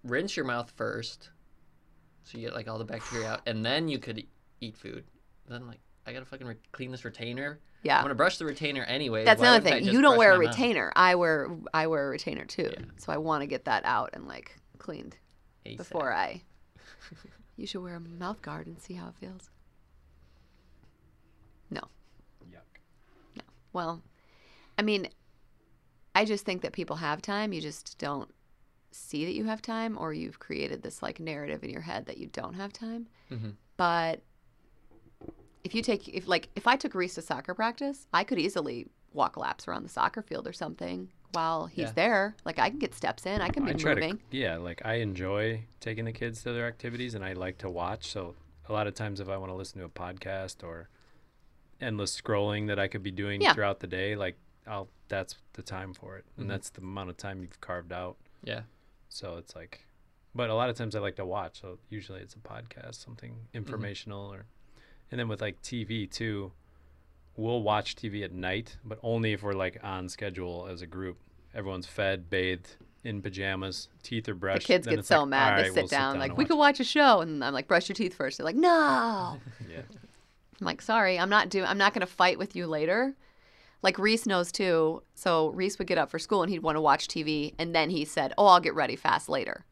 [0.02, 1.30] rinse your mouth first,
[2.24, 4.26] so you get like all the bacteria out, and then you could
[4.60, 5.04] eat food.
[5.48, 7.60] Then I'm like, I gotta fucking re- clean this retainer.
[7.82, 7.96] Yeah.
[7.98, 9.24] I'm gonna brush the retainer anyway.
[9.24, 9.84] That's Why another thing.
[9.84, 10.92] You don't wear a retainer.
[10.96, 12.70] I wear I wear a retainer too.
[12.72, 12.84] Yeah.
[12.96, 15.16] So I want to get that out and like cleaned
[15.64, 15.76] ASAP.
[15.76, 16.42] before I.
[17.56, 19.50] You should wear a mouth guard and see how it feels.
[21.70, 21.80] No.
[22.50, 22.80] Yuck.
[23.34, 23.42] No.
[23.72, 24.02] Well,
[24.78, 25.08] I mean,
[26.14, 27.52] I just think that people have time.
[27.52, 28.32] You just don't
[28.90, 32.18] see that you have time, or you've created this like narrative in your head that
[32.18, 33.08] you don't have time.
[33.30, 33.54] Mhm.
[33.76, 34.22] But
[35.64, 38.88] if you take, if like, if I took Reese to soccer practice, I could easily
[39.12, 41.92] walk laps around the soccer field or something while he's Yeah.
[41.92, 42.36] there.
[42.44, 43.40] Like, I can get steps in.
[43.40, 44.18] I can be I try moving.
[44.18, 47.70] to, yeah, like I enjoy taking the kids to their activities and I like to
[47.70, 48.06] watch.
[48.06, 48.34] So
[48.68, 50.88] a lot of times if I want to listen to a podcast or
[51.80, 53.52] endless scrolling that I could be doing Yeah.
[53.54, 56.24] throughout the day, like I'll, that's the time for it.
[56.36, 56.50] And mm-hmm.
[56.50, 58.16] that's the amount of time you've carved out.
[58.42, 58.62] Yeah.
[59.08, 59.86] So it's like,
[60.34, 61.60] but a lot of times I like to watch.
[61.60, 63.56] So usually it's a podcast, something mm-hmm.
[63.56, 64.46] informational or,
[65.10, 66.52] and then with like TV too,
[67.36, 71.18] we'll watch TV at night, but only if we're like on schedule as a group.
[71.54, 72.76] Everyone's fed, bathed,
[73.06, 74.66] in pajamas, teeth are brushed.
[74.66, 75.52] The kids get so like, mad.
[75.52, 77.20] "All they sit we'll down, like, we could watch a show.
[77.20, 78.38] And I'm like, brush your teeth first.
[78.38, 79.38] They're like, no.
[79.70, 79.82] Yeah.
[80.60, 81.66] I'm like, sorry, I'm not doing.
[81.66, 83.14] I'm not going to fight with you later.
[83.82, 85.02] Like Reese knows too.
[85.14, 87.90] So Reese would get up for school and he'd want to watch TV, and then
[87.90, 89.66] he said, "Oh, I'll get ready fast later."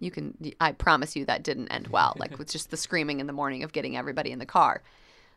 [0.00, 0.36] You can.
[0.58, 2.14] I promise you that didn't end well.
[2.16, 4.82] Like with just the screaming in the morning of getting everybody in the car.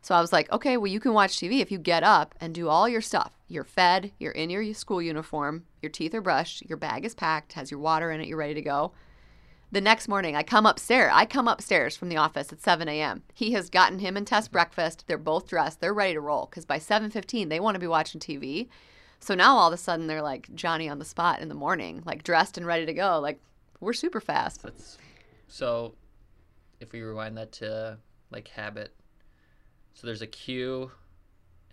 [0.01, 2.53] So I was like, okay, well, you can watch TV if you get up and
[2.53, 3.31] do all your stuff.
[3.47, 7.53] You're fed, you're in your school uniform, your teeth are brushed, your bag is packed,
[7.53, 8.93] has your water in it, you're ready to go.
[9.69, 11.11] The next morning, I come upstairs.
[11.13, 13.23] I come upstairs from the office at 7 a.m.
[13.33, 15.03] He has gotten him and Tess breakfast.
[15.07, 15.81] They're both dressed.
[15.81, 18.69] They're ready to roll because by 7:15 they want to be watching TV.
[19.19, 22.01] So now all of a sudden they're like Johnny on the spot in the morning,
[22.05, 23.19] like dressed and ready to go.
[23.19, 23.41] Like
[23.81, 24.63] we're super fast.
[24.63, 24.97] That's
[25.47, 25.95] so.
[26.79, 27.97] If we rewind that to
[28.31, 28.93] like habit,
[29.97, 30.91] so there's a cue,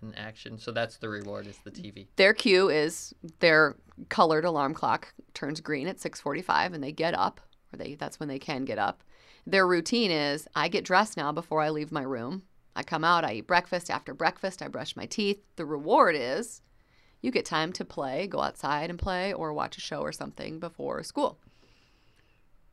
[0.01, 0.59] and action.
[0.59, 2.07] So that's the reward is the TV.
[2.17, 3.77] Their cue is their
[4.09, 7.41] colored alarm clock turns green at 6:45 and they get up
[7.73, 9.03] or they that's when they can get up.
[9.47, 12.43] Their routine is I get dressed now before I leave my room.
[12.77, 13.91] I come out, I eat breakfast.
[13.91, 15.43] After breakfast, I brush my teeth.
[15.57, 16.63] The reward is
[17.21, 20.59] you get time to play, go outside and play or watch a show or something
[20.59, 21.39] before school.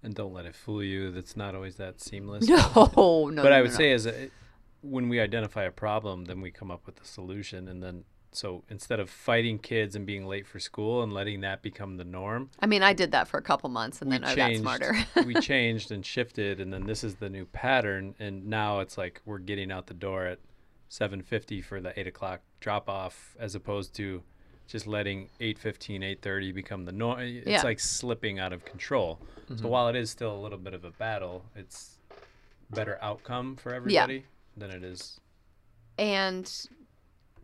[0.04, 1.12] And don't let it fool you.
[1.12, 2.48] That's not always that seamless.
[2.50, 3.44] No, no.
[3.44, 3.78] but no, I would no.
[3.78, 4.32] say as a,
[4.82, 8.04] when we identify a problem, then we come up with a solution, and then
[8.34, 12.06] so instead of fighting kids and being late for school and letting that become the
[12.06, 14.48] norm, I mean, I did that for a couple months and we then I got
[14.48, 14.62] changed.
[14.62, 14.96] smarter.
[15.26, 18.16] we changed and shifted, and then this is the new pattern.
[18.20, 20.40] And now it's like we're getting out the door at
[20.90, 24.24] 7:50 for the eight o'clock drop off, as opposed to
[24.68, 27.20] just letting 8:15, 8:30 become the norm.
[27.20, 27.62] It's Yeah.
[27.64, 29.20] like slipping out of control.
[29.50, 29.68] So mm-hmm.
[29.68, 31.98] while it is still a little bit of a battle, it's
[32.70, 34.24] better outcome for everybody
[34.58, 35.20] than it is.
[35.98, 36.68] and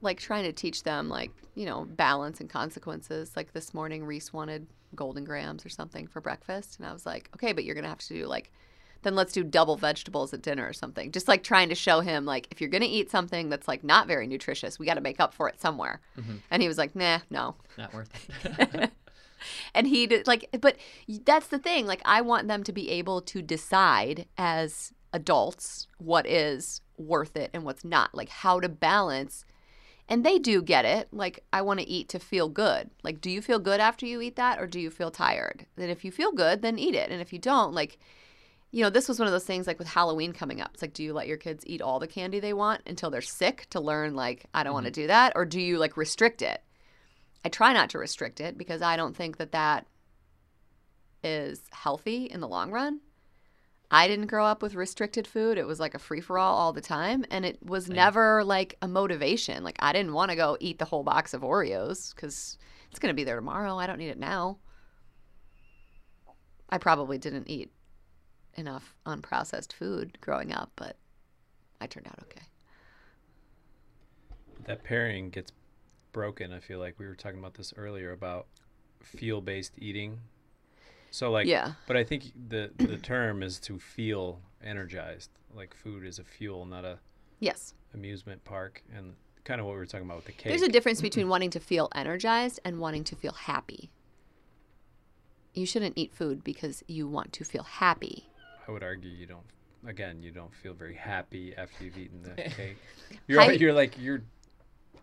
[0.02, 3.32] like trying to teach them like you know balance and consequences.
[3.36, 6.78] Like this morning reese wanted Golden Grahams or something for breakfast.
[6.78, 8.52] And i was like okay but you're gonna have to do like
[9.04, 11.12] then let's do double vegetables at dinner or something.
[11.12, 14.08] Just like trying to show him like if you're gonna eat something that's like not
[14.08, 16.00] very nutritious we got to make up for it somewhere.
[16.18, 16.38] Mm-hmm.
[16.52, 17.56] And he was like nah no.
[17.78, 18.10] Not worth
[18.46, 18.92] it.
[19.74, 20.78] and he did like but
[21.26, 21.88] that's the thing.
[21.88, 27.50] Like i want them to be able to decide as adults what is worth it
[27.54, 29.44] and what's not like how to balance.
[30.08, 32.90] And they do get it like i want to eat to feel good.
[33.04, 35.66] Like do you feel good after you eat that or do you feel tired?
[35.76, 37.10] Then if you feel good then eat it.
[37.10, 37.98] And if you don't like
[38.72, 40.72] you know this was one of those things like with halloween coming up.
[40.74, 43.22] It's like do you let your kids eat all the candy they want until they're
[43.22, 45.02] sick to learn like i don't want to mm-hmm.
[45.02, 45.34] do that?
[45.36, 46.62] Or do you like restrict it?
[47.44, 49.88] I try not to restrict it because I don't think that that
[51.24, 53.00] is healthy in the long run.
[53.90, 55.58] I didn't grow up with restricted food.
[55.58, 57.26] It was like a free for all all the time.
[57.32, 59.64] And it was never like a motivation.
[59.64, 62.58] Like, I didn't want to go eat the whole box of Oreos because
[62.90, 63.78] it's going to be there tomorrow.
[63.78, 64.58] I don't need it now.
[66.70, 67.72] I probably didn't eat
[68.56, 70.98] enough unprocessed food growing up, but
[71.80, 72.42] I turned out okay.
[74.66, 75.52] that pairing gets
[76.12, 76.52] broken.
[76.52, 78.48] I feel like we were talking about this earlier about
[79.02, 80.20] feel based eating.
[81.18, 81.74] So like Yeah.
[81.88, 85.32] but I think the the term is to feel energized.
[85.56, 87.00] Like food is a fuel, not a
[87.40, 87.74] Yes.
[87.96, 90.50] amusement park and kind of what we were talking about with the cake.
[90.52, 93.90] There's a difference between wanting to feel energized and wanting to feel happy.
[95.56, 98.30] You shouldn't eat food because you want to feel happy.
[98.68, 99.46] I would argue you don't
[99.88, 102.78] again, you don't feel very happy after you've eaten the cake.
[103.28, 104.22] You're I- you're like you're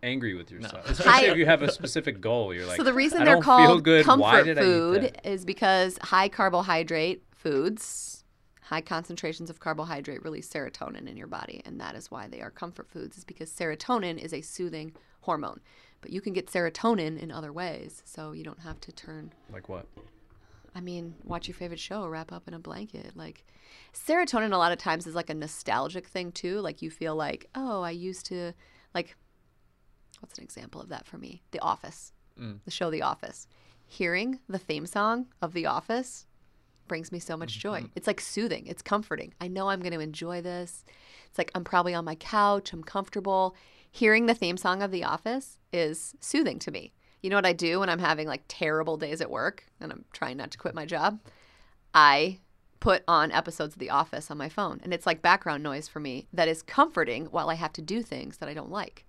[0.05, 0.89] angry with yourself.
[0.89, 2.53] Especially I- if you have a specific goal.
[2.53, 4.05] You're like so the reason they're don't feel called good.
[4.05, 8.23] Comfort did I eat food is because high carbohydrate foods,
[8.61, 12.51] high concentrations of carbohydrate release serotonin in your body, and that is why they are
[12.51, 13.17] comfort foods.
[13.17, 15.59] Is because serotonin is a soothing hormone,
[16.01, 19.67] but you can get serotonin in other ways, so you don't have to turn Like
[19.67, 19.87] what?
[20.75, 23.13] I mean, watch your favorite show, wrap up in a blanket.
[23.15, 23.45] Like
[23.93, 26.59] serotonin a lot of times is like a nostalgic thing too.
[26.59, 28.53] Like you feel like, oh, I used to
[28.93, 29.15] like
[30.21, 31.43] what's an example of that for me?
[31.51, 32.13] The Office.
[32.39, 32.59] Mm.
[32.65, 33.47] The show The Office.
[33.85, 36.25] Hearing the theme song of The Office
[36.87, 37.85] brings me so much joy.
[37.95, 38.67] It's like soothing.
[38.67, 39.33] It's comforting.
[39.41, 40.85] I know I'm going to enjoy this.
[41.27, 43.55] It's like I'm probably on my couch, I'm comfortable.
[43.91, 46.93] Hearing the theme song of The Office is soothing to me.
[47.21, 50.05] You know what I do when I'm having like terrible days at work and I'm
[50.13, 51.19] trying not to quit my job?
[51.93, 52.39] I
[52.79, 55.99] put on episodes of The Office on my phone and it's like background noise for
[55.99, 59.05] me that is comforting while I have to do things that I don't like.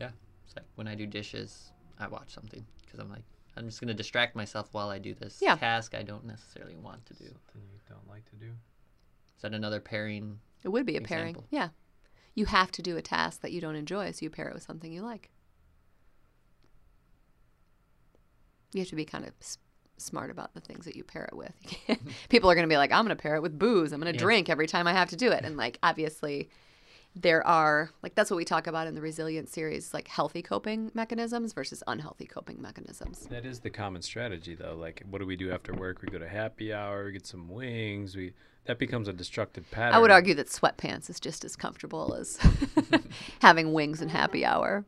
[0.00, 0.10] Yeah.
[0.46, 3.24] It's like when I do dishes, I watch something because I'm like,
[3.56, 5.56] I'm just going to distract myself while I do this Yeah.
[5.56, 7.24] task I don't necessarily want to do.
[7.26, 8.46] Something you don't like to do.
[9.36, 10.38] Is that another pairing?
[10.62, 11.36] It would be a pairing.
[11.50, 11.68] Yeah.
[12.34, 14.62] You have to do a task that you don't enjoy, so you pair it with
[14.62, 15.30] something you like.
[18.72, 19.58] You have to be kind of s-
[19.96, 21.52] smart about the things that you pair it with.
[22.28, 23.92] People are going to be like, I'm going to pair it with booze.
[23.92, 24.22] I'm going to Yeah.
[24.24, 25.44] drink every time I have to do it.
[25.44, 26.50] And, like, obviously,
[27.16, 30.90] there are, like, that's what we talk about in the resilience series, like healthy coping
[30.92, 33.26] mechanisms versus unhealthy coping mechanisms.
[33.30, 34.76] That is the common strategy, though.
[34.78, 36.02] Like, what do we do after work?
[36.02, 38.14] We go to happy hour, we get some wings.
[38.14, 38.34] We
[38.66, 39.94] that becomes a destructive pattern.
[39.94, 42.38] I would argue that sweatpants is just as comfortable as
[43.40, 44.84] having wings and happy hour.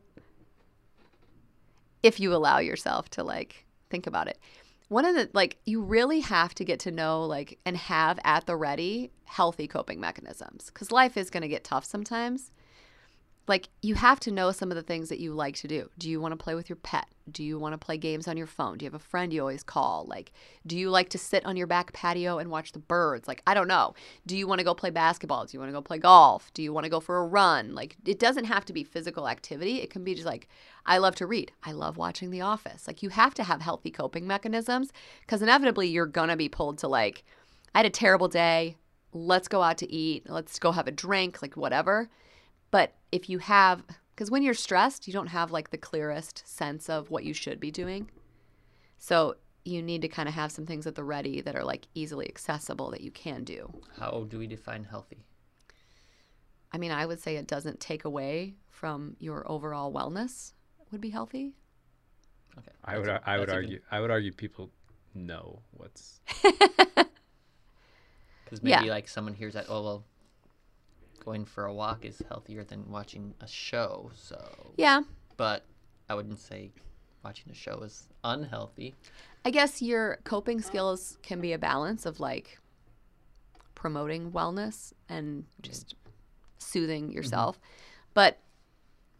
[2.03, 4.37] If you allow yourself to like think about it.
[4.89, 8.45] One of the like you really have to get to know like and have at
[8.45, 12.51] the ready healthy coping mechanisms cuz life is going to get tough sometimes.
[13.49, 15.89] Like you have to know some of the things that you like to do.
[15.97, 17.07] Do you want to play with your pet?
[17.31, 18.77] Do you want to play games on your phone?
[18.77, 20.05] Do you have a friend you always call?
[20.07, 20.31] Like
[20.67, 23.27] do you like to sit on your back patio and watch the birds?
[23.27, 23.95] Like I don't know.
[24.27, 25.45] Do you want to go play basketball?
[25.45, 26.53] Do you want to go play golf?
[26.53, 27.73] Do you want to go for a run?
[27.73, 29.81] Like it doesn't have to be physical activity.
[29.81, 30.47] It can be just like
[30.85, 31.51] I love to read.
[31.63, 32.85] I love watching The Office.
[32.85, 34.93] Like you have to have healthy coping mechanisms
[35.25, 37.23] cuz inevitably you're going to be pulled to like
[37.73, 38.77] I had a terrible day.
[39.11, 40.29] Let's go out to eat.
[40.29, 42.09] Let's go have a drink, like whatever.
[42.71, 43.83] But if you have,
[44.15, 47.59] because when you're stressed, you don't have like the clearest sense of what you should
[47.59, 48.09] be doing.
[48.97, 51.87] So you need to kind of have some things at the ready that are like
[51.95, 53.71] easily accessible that you can do.
[53.97, 55.25] How do we define healthy?
[56.71, 60.53] I mean, I would say it doesn't take away from your overall wellness
[60.91, 61.53] would be healthy.
[62.57, 62.71] Okay.
[62.83, 64.69] I would that's- I would that's even- argue I would argue people
[65.15, 66.19] know what's
[68.45, 68.77] Because Yeah.
[68.79, 70.03] maybe like someone hears that, oh well,
[71.29, 74.09] going for a walk is healthier than watching a show.
[74.15, 75.03] So, Yeah.
[75.37, 75.63] but
[76.09, 76.71] I wouldn't say
[77.23, 78.95] watching a show is unhealthy.
[79.45, 82.57] I guess your coping skills can be a balance of like
[83.75, 85.93] promoting wellness and just
[86.57, 87.17] soothing mm-hmm.
[87.17, 87.59] yourself.
[88.15, 88.39] But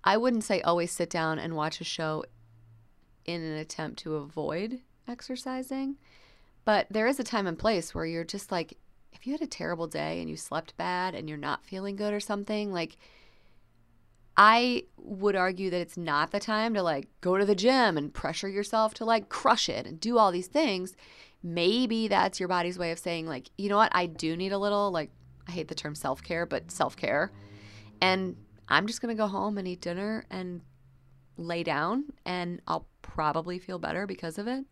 [0.04, 2.24] I wouldn't say always sit down and watch a show
[3.26, 5.98] in an attempt to avoid exercising.
[6.66, 8.78] But there is a time and place where you're just like,
[9.12, 12.14] if you had a terrible day and you slept bad and you're not feeling good
[12.14, 12.98] or something, like,
[14.38, 18.14] I would argue that it's not the time to like go to the gym and
[18.14, 20.96] pressure yourself to like crush it and do all these things.
[21.44, 24.58] Maybe that's your body's way of saying, like, you know what, I do need a
[24.58, 25.12] little, like,
[25.48, 27.32] I hate the term self care, but self care.
[28.02, 28.36] And
[28.68, 30.62] I'm just going to go home and eat dinner and
[31.38, 34.66] lay down, and I'll probably feel better because of it.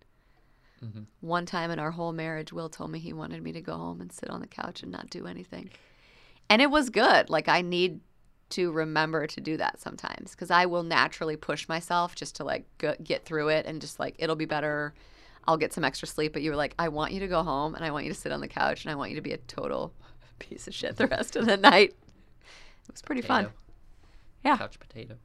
[0.84, 1.06] Mhm.
[1.22, 4.00] One time in our whole marriage, Will told me he wanted me to go home
[4.02, 5.70] and sit on the couch and not do anything.
[6.50, 7.30] And it was good.
[7.30, 8.00] Like, I need
[8.50, 12.66] to remember to do that sometimes because I will naturally push myself just to like
[12.78, 14.94] go, get through it and just like it'll be better.
[15.46, 16.32] I'll get some extra sleep.
[16.34, 18.18] But you were like, I want you to go home and I want you to
[18.20, 19.94] sit on the couch and I want you to be a total
[20.40, 21.96] piece of shit the rest of the night.
[22.88, 23.50] It was pretty fun.
[24.46, 24.58] Yeah.
[24.58, 25.16] Couch potato.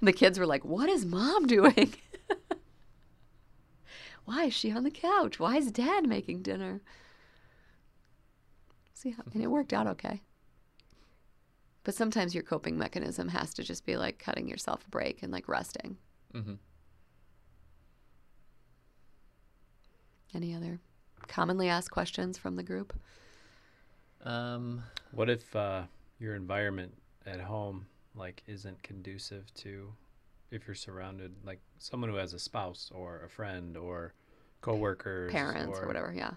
[0.00, 1.92] The kids were like, What is mom doing?
[4.26, 5.38] Why is she on the couch?
[5.40, 6.82] Why is dad making dinner?
[8.92, 10.20] See how, and it worked out okay.
[11.84, 15.32] But sometimes your coping mechanism has to just be like cutting yourself a break and
[15.32, 15.96] like resting.
[16.32, 16.54] hmm
[20.34, 20.80] Any other
[21.28, 22.92] commonly asked questions from the group?
[24.24, 25.84] Um, what if uh,
[26.18, 26.92] your environment
[27.24, 29.92] at home like isn't conducive to
[30.50, 34.14] if you're surrounded like someone who has a spouse or a friend or
[34.60, 36.32] coworkers Parents or, whatever, yeah.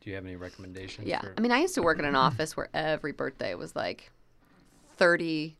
[0.00, 1.06] Do you have any recommendations?
[1.06, 1.20] Yeah.
[1.20, 4.10] For, I mean, I used to work in an office where every birthday was like
[4.96, 5.56] 30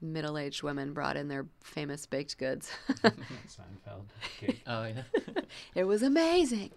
[0.00, 2.70] middle aged women brought in their famous baked goods.
[2.88, 4.06] Seinfeld.
[4.38, 4.62] cake.
[4.66, 5.02] oh yeah.
[5.74, 6.70] It was amazing.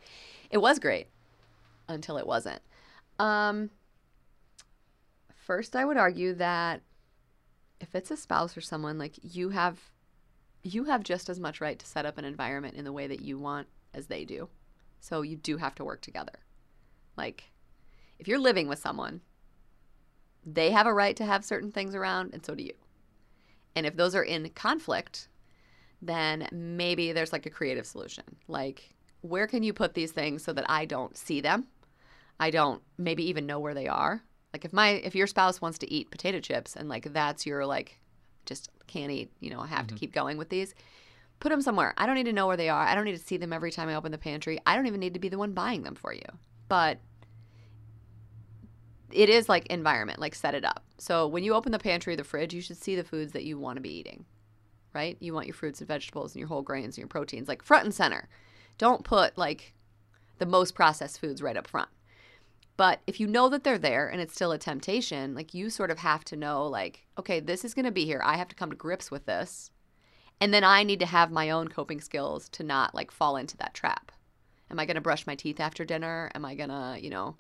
[0.49, 1.07] It was great
[1.87, 2.61] until it wasn't.
[3.19, 3.69] Um,
[5.33, 6.81] first, I would argue that
[7.79, 9.79] if it's a spouse or someone like you have,
[10.65, 13.21] you have just as much right to set up an environment in the way that
[13.21, 14.49] you want as they do.
[14.99, 16.39] So you do have to work together.
[17.15, 17.51] Like,
[18.17, 19.21] if you're living with someone,
[20.43, 22.73] they have a right to have certain things around, and so do you.
[23.75, 25.27] And if those are in conflict,
[26.01, 28.23] then maybe there's like a creative solution.
[28.47, 31.67] Like, where can you put these things so that I don't see them?
[32.39, 34.23] I don't maybe even know where they are.
[34.53, 37.65] Like if my if your spouse wants to eat potato chips and like that's your
[37.65, 37.99] like
[38.45, 39.99] just can't eat, you know, I have to mm-hmm.
[39.99, 40.73] keep going with these.
[41.39, 41.93] Put them somewhere.
[41.97, 42.81] I don't need to know where they are.
[42.85, 44.59] I don't need to see them every time I open the pantry.
[44.65, 46.25] I don't even need to be the one buying them for you.
[46.69, 46.99] But
[49.11, 50.83] it is like environment, like set it up.
[50.97, 53.43] So when you open the pantry or the fridge, you should see the foods that
[53.43, 54.25] you want to be eating
[54.95, 55.17] right?
[55.19, 57.83] You want your fruits and vegetables and your whole grains and your proteins like front
[57.83, 58.27] and center.
[58.79, 59.73] Don't put like
[60.39, 61.89] the most processed foods right up front.
[62.77, 65.91] But if you know that they're there and it's still a temptation, like you sort
[65.91, 68.21] of have to know like, okay, this is going to be here.
[68.23, 69.71] I have to come to grips with this.
[70.41, 73.55] And then I need to have my own coping skills to not like fall into
[73.57, 74.11] that trap.
[74.69, 76.29] Am I going to brush my teeth after dinner?
[76.35, 77.37] Am I going to, you know,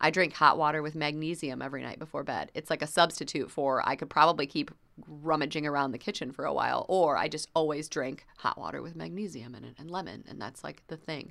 [0.00, 2.50] I drink hot water with magnesium every night before bed.
[2.54, 4.72] It's like a substitute for I could probably keep
[5.06, 8.96] rummaging around the kitchen for a while, or I just always drink hot water with
[8.96, 11.30] magnesium in it and lemon, and that's like the thing.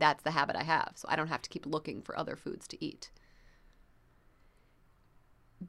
[0.00, 2.66] That's the habit I have, so I don't have to keep looking for other foods
[2.68, 3.10] to eat.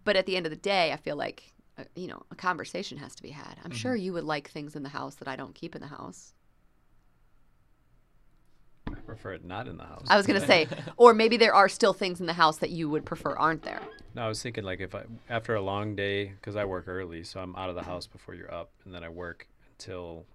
[0.05, 2.97] But at the end of the day, I feel like uh, you know a conversation
[2.97, 3.57] has to be had.
[3.63, 5.87] I'm sure you would like things in the house that I don't keep in the
[5.87, 6.33] house.
[8.87, 10.05] I prefer it not in the house.
[10.09, 10.67] I was gonna say,
[10.97, 13.81] or maybe there are still things in the house that you would prefer aren't there.
[14.15, 17.23] No, I was thinking like if I after a long day because I work early,
[17.25, 20.25] so I'm out of the house before you're up, and then I work until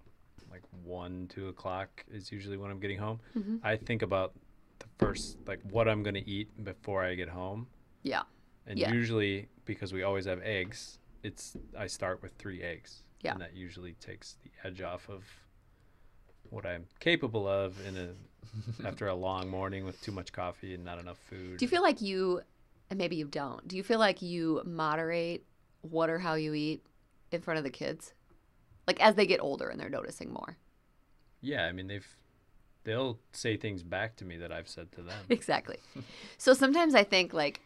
[0.57, 3.19] like one, two o'clock is usually when I'm getting home.
[3.37, 3.57] Mm-hmm.
[3.63, 4.33] I think about
[4.79, 7.67] the first like what I'm gonna eat before I get home,
[8.03, 8.23] Yeah.
[8.65, 8.91] and Yeah.
[8.91, 13.03] usually because we always have eggs, it's I start with three eggs.
[13.21, 13.33] Yeah.
[13.33, 15.23] And that usually takes the edge off of
[16.49, 18.09] what I'm capable of in a
[18.87, 21.57] after a long morning with too much coffee and not enough food.
[21.57, 22.41] Do you feel like you,
[22.89, 25.45] and maybe you don't, do you feel like you moderate
[25.81, 26.85] what or how you eat
[27.31, 28.13] in front of the kids?
[28.87, 30.57] Like as they get older and they're noticing more.
[31.41, 32.07] Yeah, I mean they've
[32.83, 35.19] they'll say things back to me that I've said to them.
[35.29, 35.77] Exactly.
[36.37, 37.59] so sometimes I think like,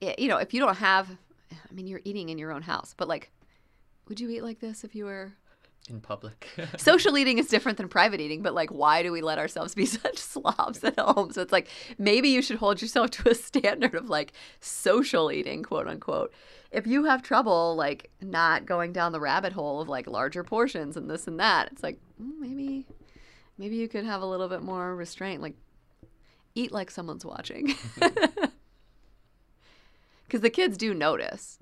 [0.00, 1.08] you know, if you don't have,
[1.52, 3.30] I mean, you're eating in your own house, but like,
[4.08, 5.32] would you eat like this if you were
[5.88, 6.48] in public.
[6.78, 9.86] social eating is different than private eating, but like, why do we let ourselves be
[9.86, 11.32] such slobs at home?
[11.32, 11.68] So it's like
[11.98, 16.32] maybe you should hold yourself to a standard of like social eating, quote unquote.
[16.70, 20.96] If you have trouble like not going down the rabbit hole of like larger portions
[20.96, 22.86] and this and that, it's like mm, maybe
[23.56, 25.54] maybe you could have a little bit more restraint, like
[26.54, 27.74] eat like someone's watching.
[30.28, 31.58] Because the kids do notice.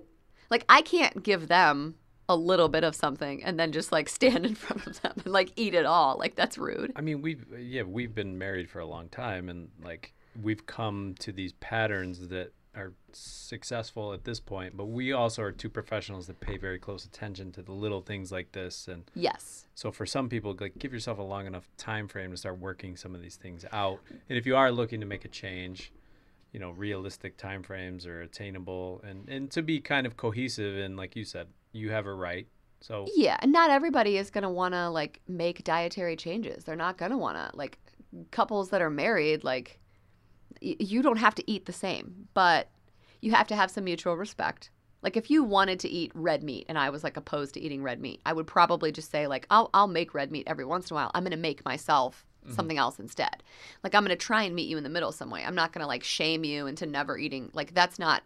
[0.50, 1.94] Like I can't give them
[2.28, 5.32] a little bit of something and then just like stand in front of them and
[5.32, 6.16] like eat it all.
[6.18, 6.92] Like that's rude.
[6.96, 10.12] I mean, we've yeah, we've been married for a long time, and like
[10.42, 14.76] we've come to these patterns that are successful at this point.
[14.76, 18.30] But we also are two professionals that pay very close attention to the little things
[18.32, 19.66] like this, and Yes.
[19.74, 22.96] so for some people, like give yourself a long enough time frame to start working
[22.96, 24.00] some of these things out.
[24.28, 25.92] And if you are looking to make a change,
[26.52, 30.76] you know, realistic time frames are attainable, and and to be kind of cohesive.
[30.76, 31.46] And like you said,
[31.76, 32.46] you have a right.
[32.80, 36.64] So Yeah, and not everybody is going to want to like make dietary changes.
[36.64, 37.78] They're not going to want to like
[38.30, 39.78] couples that are married like
[40.62, 42.68] y- you don't have to eat the same, but
[43.20, 44.70] you have to have some mutual respect.
[45.02, 47.82] Like if you wanted to eat red meat and I was like opposed to eating
[47.82, 50.90] red meat, I would probably just say like I'll I'll make red meat every once
[50.90, 51.10] in a while.
[51.14, 52.54] I'm going to make myself mm-hmm.
[52.54, 53.42] something else instead.
[53.84, 55.44] Like I'm going to try and meet you in the middle some way.
[55.44, 57.50] I'm not going to like shame you into never eating.
[57.52, 58.22] Like that's not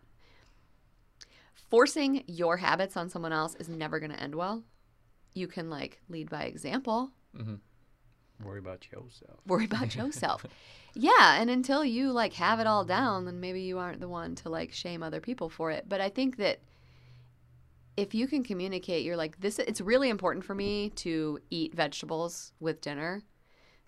[1.70, 4.62] forcing your habits on someone else is never going to end well.
[5.34, 7.54] You can like lead by example, Mm-hmm.
[8.44, 9.38] worry about yourself.
[9.46, 10.44] worry about yourself.
[10.94, 14.34] yeah, and until you like have it all down, then maybe you aren't the one
[14.36, 15.84] to like shame other people for it.
[15.88, 16.58] But I think that
[17.96, 22.52] if you can communicate, you're like this it's really important for me to eat vegetables
[22.58, 23.22] with dinner.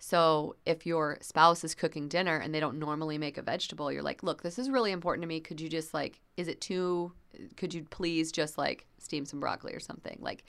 [0.05, 4.03] So if your spouse is cooking dinner and they don't normally make a vegetable, you're
[4.03, 5.39] like, "Look, this is really important to me.
[5.39, 7.13] Could you just like is it too
[7.55, 10.43] could you please just like steam some broccoli or something?" Like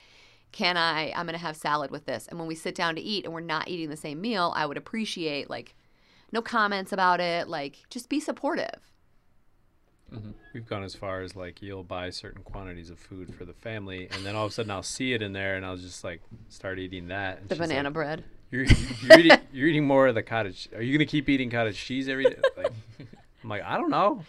[0.51, 2.27] can I I'm going to have salad with this.
[2.27, 4.67] And when we sit down to eat and we're not eating the same meal, I
[4.67, 5.77] would appreciate like
[6.33, 8.91] no comments about it, like just be supportive.
[10.13, 10.33] Mm-hmm.
[10.53, 14.09] We've gone as far as like you'll buy certain quantities of food for the family,
[14.11, 16.23] and then all of a sudden I'll see it in there, and I'll just like
[16.49, 17.39] start eating that.
[17.39, 18.25] And The she's like, banana bread.
[18.55, 18.67] You're,
[19.03, 20.69] you're, eating, you're eating more of the cottage.
[20.77, 22.37] Are you gonna keep eating cottage cheese every day?
[22.57, 22.73] Like,
[23.43, 24.23] I'm like, I don't know.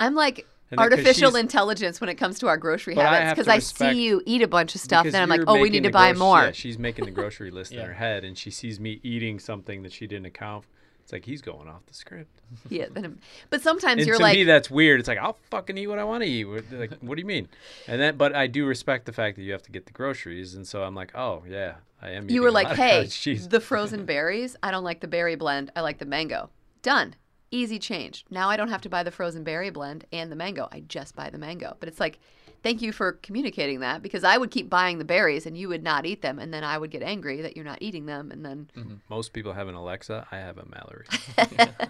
[0.00, 3.52] I'm like And artificial she's- intelligence when it comes to our grocery habits because to
[3.52, 3.58] I
[3.92, 5.90] see you eat a bunch of stuff, Because then I'm like, oh, we need to
[5.90, 6.42] buy groc- more.
[6.46, 9.82] Yeah, she's making the grocery list in her head, and she sees me eating something
[9.84, 10.64] that she didn't account.
[10.64, 10.70] for.
[11.04, 12.30] It's like he's going off the script.
[12.70, 13.18] Yeah, then
[13.50, 15.00] but sometimes And you're to like, me, that's weird.
[15.00, 16.44] It's like I'll fucking eat what I want to eat.
[16.44, 17.48] What- Like, what do you mean?
[17.86, 20.54] And then, but I do respect the fact that you have to get the groceries,
[20.54, 22.30] and so I'm like, oh yeah, I am.
[22.30, 25.72] you were like, hey, the frozen berries, I don't like the berry blend.
[25.74, 26.50] I like the mango.
[26.82, 27.14] Done.
[27.50, 28.24] Easy change.
[28.30, 30.68] Now I don't have to buy the frozen berry blend and the mango.
[30.70, 31.76] I just buy the mango.
[31.80, 32.18] But it's like,
[32.62, 35.82] thank you for communicating that because I would keep buying the berries and you would
[35.82, 36.38] not eat them.
[36.38, 38.30] And then I would get angry that you're not eating them.
[38.30, 38.94] And then mm-hmm.
[39.08, 40.26] Most people have an Alexa.
[40.30, 41.06] I have a Mallory.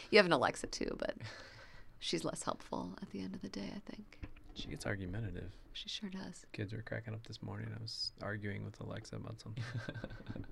[0.10, 1.16] you have an Alexa too, but
[1.98, 4.18] she's less helpful at the end of the day, I think.
[4.54, 5.50] She gets argumentative.
[5.72, 6.44] She sure does.
[6.52, 7.68] Kids were cracking up this morning.
[7.76, 9.62] I was arguing with Alexa about something.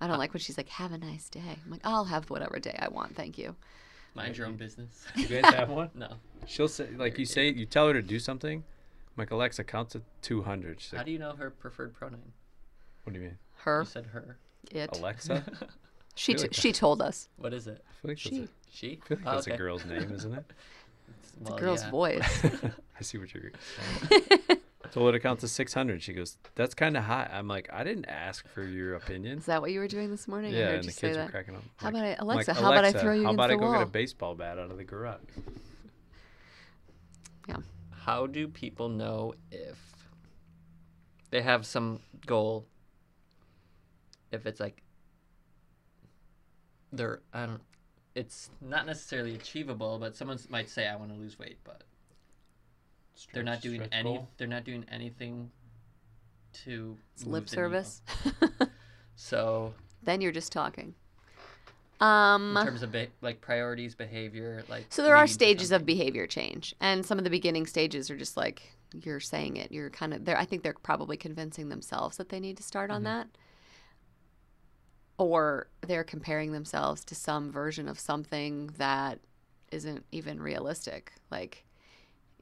[0.00, 1.40] I don't like when she's like, have a nice day.
[1.64, 3.16] I'm like, I'll have whatever day I want.
[3.16, 3.54] Thank you.
[4.14, 5.04] Mind your own business.
[5.16, 5.90] You guys have one?
[5.94, 6.14] no.
[6.46, 8.58] She'll say, like you say, you tell her to do something.
[8.58, 10.80] I'm like Alexa, count to 200.
[10.80, 12.32] She's How do you know her preferred pronoun?
[13.04, 13.38] what do you mean?
[13.58, 14.36] Her, You said her.
[14.70, 14.96] it.
[14.96, 15.44] Alexa?
[16.16, 17.28] She, t- like she told us.
[17.38, 17.82] What is it?
[17.90, 18.38] I feel like She.
[18.38, 18.86] that's, She?
[18.86, 20.44] a, I feel like Oh, that's a girl's name, isn't it?
[21.42, 21.90] The Well, girl's yeah.
[21.90, 22.44] voice.
[22.98, 23.50] I see what you're
[24.10, 24.40] saying.
[24.92, 26.02] Told her to count to 600.
[26.02, 27.28] She goes, that's kind of high.
[27.32, 29.38] I'm like, I didn't ask for your opinion.
[29.38, 30.54] Is that what you were doing this morning?
[30.54, 31.30] I Yeah, heard and you the say kids were that.
[31.32, 31.62] cracking up.
[31.76, 32.50] How Like- about I, I'm Alexa?
[32.52, 33.72] like, how about I throw you How about the I go wall?
[33.72, 35.20] get a baseball bat out of the garage?
[37.48, 37.56] Yeah.
[37.90, 39.78] How do people know if
[41.30, 42.66] they have some goal?
[44.32, 44.82] If it's like
[46.92, 47.60] they're I don't
[48.14, 51.82] it's not necessarily achievable, but someone might say I want to lose weight, but
[53.32, 54.28] they're not doing any goal?
[54.36, 55.50] they're not doing anything
[56.64, 58.02] to It's move lip the service.
[59.16, 60.94] So, then you're just talking.
[62.00, 66.26] Um, in terms of be- like priorities, behavior, like so there are stages of behavior
[66.26, 69.70] change, and some of the beginning stages are just like you're saying it.
[69.70, 70.36] You're kind of there.
[70.36, 73.28] I think they're probably convincing themselves that they need to start on that,
[75.18, 79.20] or they're comparing themselves to some version of something that
[79.70, 81.12] isn't even realistic.
[81.30, 81.64] Like,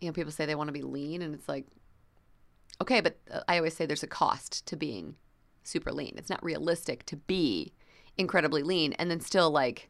[0.01, 1.67] you know, people say they want to be lean, and it's like,
[2.81, 5.17] okay, but uh, I always say there's a cost to being
[5.65, 6.15] super lean.
[6.17, 7.73] It's not realistic to be
[8.19, 9.89] incredibly lean and then still like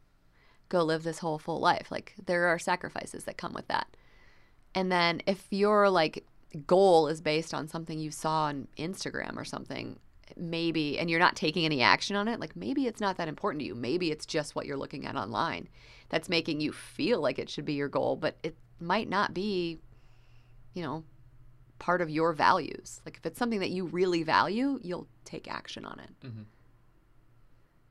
[0.68, 1.90] go live this whole full life.
[1.90, 3.88] Like there are sacrifices that come with that.
[4.74, 6.24] And then if you're like
[6.66, 9.98] goal is based on something you saw on Instagram or something,
[10.36, 13.60] maybe, and you're not taking any action on it, like maybe it's not that important
[13.60, 13.74] to you.
[13.74, 15.68] Maybe it's just what you're looking at online
[16.08, 19.78] that's making you feel like it should be your goal, but it might not be,
[20.74, 21.04] you know,
[21.78, 23.00] part of your values.
[23.04, 26.26] Like if it's something that you really value, you'll take action on it.
[26.26, 26.42] Mm-hmm.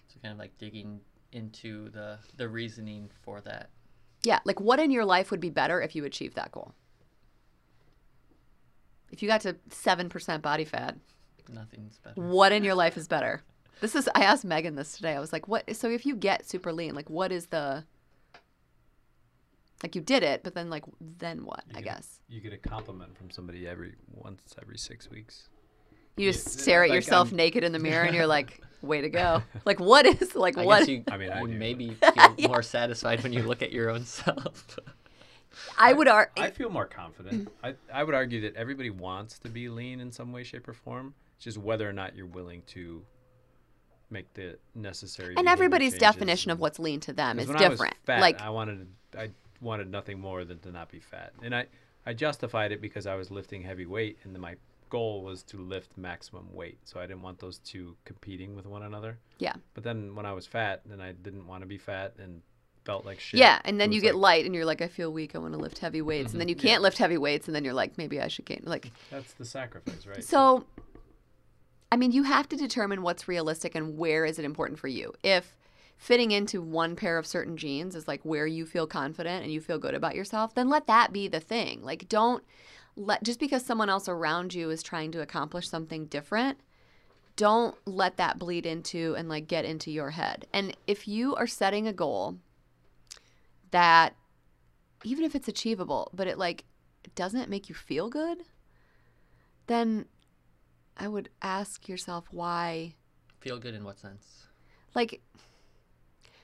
[0.07, 1.01] So kind of like digging
[1.31, 3.69] into the the reasoning for that.
[4.23, 6.73] Yeah, like what in your life would be better if you achieved that goal?
[9.11, 10.95] If you got to 7% body fat,
[11.49, 12.19] Nothing's better.
[12.22, 13.41] what in your life is better?
[13.80, 15.15] This is I asked Megan this today.
[15.15, 17.84] I was like, "What so if you get super lean, like what is the
[19.84, 22.19] like you did it, but then like then what, I get- guess.
[22.30, 25.49] You get a compliment from somebody every once every six weeks.
[26.18, 28.61] You just Yeah, stare at like, yourself I'm- naked in the mirror and you're like,
[28.84, 31.97] "Way to go." Like what is like I what you, I mean, I you maybe
[31.99, 34.77] but- feel more satisfied when you look at your own self.
[35.77, 36.43] I would argue.
[36.43, 37.49] I feel more confident.
[37.63, 40.73] I, I would argue that everybody wants to be lean in some way, shape, or
[40.73, 41.13] form.
[41.41, 43.01] It's just whether or not you're willing to
[44.11, 45.34] make the necessary.
[45.35, 47.95] and everybody's definition of what's lean to them is when I different.
[48.05, 48.88] fat, like I wanted,
[49.18, 51.65] I wanted nothing more than to not be fat, and I,
[52.05, 54.55] I justified it because I was lifting heavy weight, and my
[54.91, 56.77] goal was to lift maximum weight.
[56.84, 59.18] So I didn't want those two competing with one another.
[59.39, 59.53] yeah.
[59.73, 62.43] But then when I was fat, then I didn't want to be fat and
[62.85, 63.39] felt like shit.
[63.39, 65.34] Yeah, and then you get like, light and you're like, I feel weak.
[65.34, 66.68] I want to lift heavy weights, and then you Mm-hmm.
[66.68, 66.72] Yeah.
[66.73, 68.61] can't lift heavy weights, and then you're like, maybe I should gain.
[68.63, 70.23] Like, That's the sacrifice, right?
[70.23, 70.65] so,
[71.91, 75.13] I mean, you have to determine what's realistic and where is it important for you.
[75.23, 75.57] If
[75.97, 79.61] fitting into one pair of certain jeans is like where you feel confident and you
[79.61, 81.84] feel good about yourself, then let that be the thing.
[81.84, 82.43] Like, don't
[82.95, 86.59] let just because someone else around you is trying to accomplish something different
[87.35, 90.45] don't let that bleed into and like get into your head.
[90.53, 92.38] And if you are setting a goal
[93.72, 94.15] that
[95.03, 96.65] even if it's achievable, but it like
[97.15, 98.43] doesn't make you feel good,
[99.68, 100.05] then
[100.97, 102.95] I would ask yourself why
[103.39, 104.47] feel good in what sense?
[104.93, 105.22] like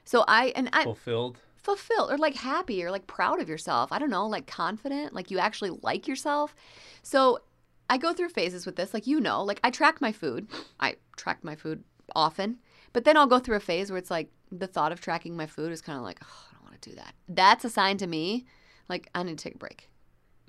[0.06, 1.38] so I and I fulfilled.
[1.58, 3.92] fulfilled or like happy or like proud of yourself.
[3.92, 6.56] I don't know, like confident, like you actually like yourself.
[7.04, 7.40] So
[7.90, 10.48] I go through phases with this, like you know, like I track my food.
[10.80, 11.84] I track my food
[12.16, 12.60] often,
[12.94, 15.46] but then I'll go through a phase where it's like the thought of tracking my
[15.46, 17.14] food is kind of like, oh, I don't want to do that.
[17.28, 18.46] That's a sign to me,
[18.88, 19.90] like I need to take a break.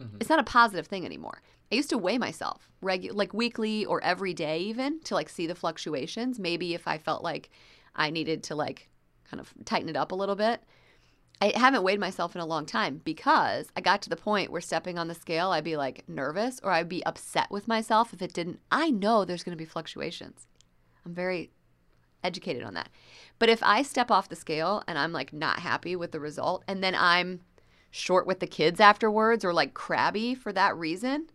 [0.00, 0.18] Mm-hmm.
[0.20, 1.42] It's not a positive thing anymore.
[1.70, 5.46] I used to weigh myself, regu- like weekly or every day, even to like see
[5.46, 6.38] the fluctuations.
[6.38, 7.50] Maybe if I felt like
[7.94, 8.88] I needed to like
[9.28, 10.62] kind of tighten it up a little bit.
[11.40, 14.60] I haven't weighed myself in a long time because I got to the point where
[14.60, 18.22] stepping on the scale, I'd be like nervous or I'd be upset with myself if
[18.22, 18.60] it didn't.
[18.72, 20.46] I know there's going to be fluctuations.
[21.06, 21.52] I'm very
[22.24, 22.88] educated on that.
[23.38, 26.64] But if I step off the scale and I'm like not happy with the result
[26.66, 27.42] and then I'm
[27.90, 31.28] short with the kids afterwards or like crabby for that reason,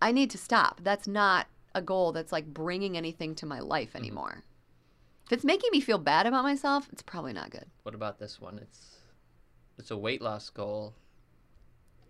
[0.00, 0.80] I need to stop.
[0.82, 3.98] That's not a goal that's like bringing anything to my life mm-hmm.
[3.98, 4.44] anymore.
[5.26, 7.66] If it's making me feel bad about myself, it's probably not good.
[7.82, 8.58] What about this one?
[8.58, 8.96] It's
[9.78, 10.94] it's a weight loss goal,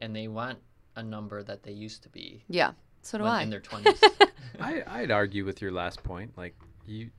[0.01, 0.59] and they want
[0.97, 2.73] a number that they used to be Yeah.
[3.03, 3.43] So do when I.
[3.43, 4.03] in their twenties.
[4.61, 6.37] I, I'd argue with your last point.
[6.37, 6.55] Like
[6.87, 7.11] you,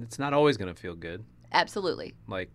[0.00, 1.24] it's not always gonna feel good.
[1.52, 2.14] Absolutely.
[2.28, 2.50] Like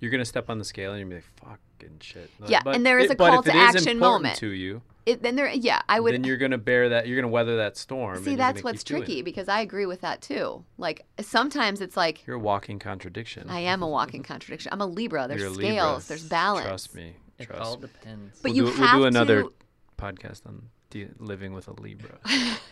[0.00, 2.84] you're gonna step on the scale and you're gonna be like, "Fucking shit." Yeah, and
[2.84, 4.36] there is a but call to action moment.
[4.38, 4.82] to you.
[5.06, 6.12] It, then there, yeah, I would.
[6.14, 7.08] then you're gonna bear that.
[7.08, 8.22] You're gonna weather that storm.
[8.22, 10.64] See, that's what's tricky because I agree with that too.
[10.78, 13.48] Like sometimes it's like You're a walking contradiction.
[13.48, 14.72] I am a walking contradiction.
[14.72, 15.26] I'm a Libra.
[15.26, 16.02] There's You're a scales.
[16.04, 16.08] Libra.
[16.08, 16.66] There's balance.
[16.66, 17.16] Trust me.
[17.38, 18.38] it Trust all depends.
[18.42, 19.52] But we'll you do, have we'll do another to-
[19.98, 22.18] podcast on de- living with a Libra.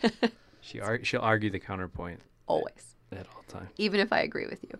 [0.61, 2.95] she ar- she'll argue the counterpoint Always.
[3.11, 3.69] at all times.
[3.77, 4.77] even if I agree with you.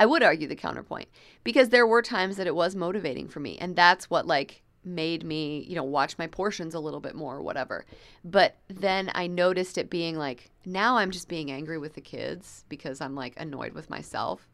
[0.00, 1.08] I would argue the counterpoint
[1.44, 5.24] because there were times that it was motivating for me, and that's what like made
[5.24, 7.84] me, you know, watch my portions a little bit more or whatever.
[8.24, 12.64] But then I noticed it being like now I'm just being angry with the kids
[12.68, 14.48] because I'm like annoyed with myself,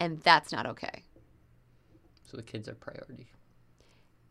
[0.00, 1.04] and that's not okay.
[2.24, 3.28] so the kids are priority.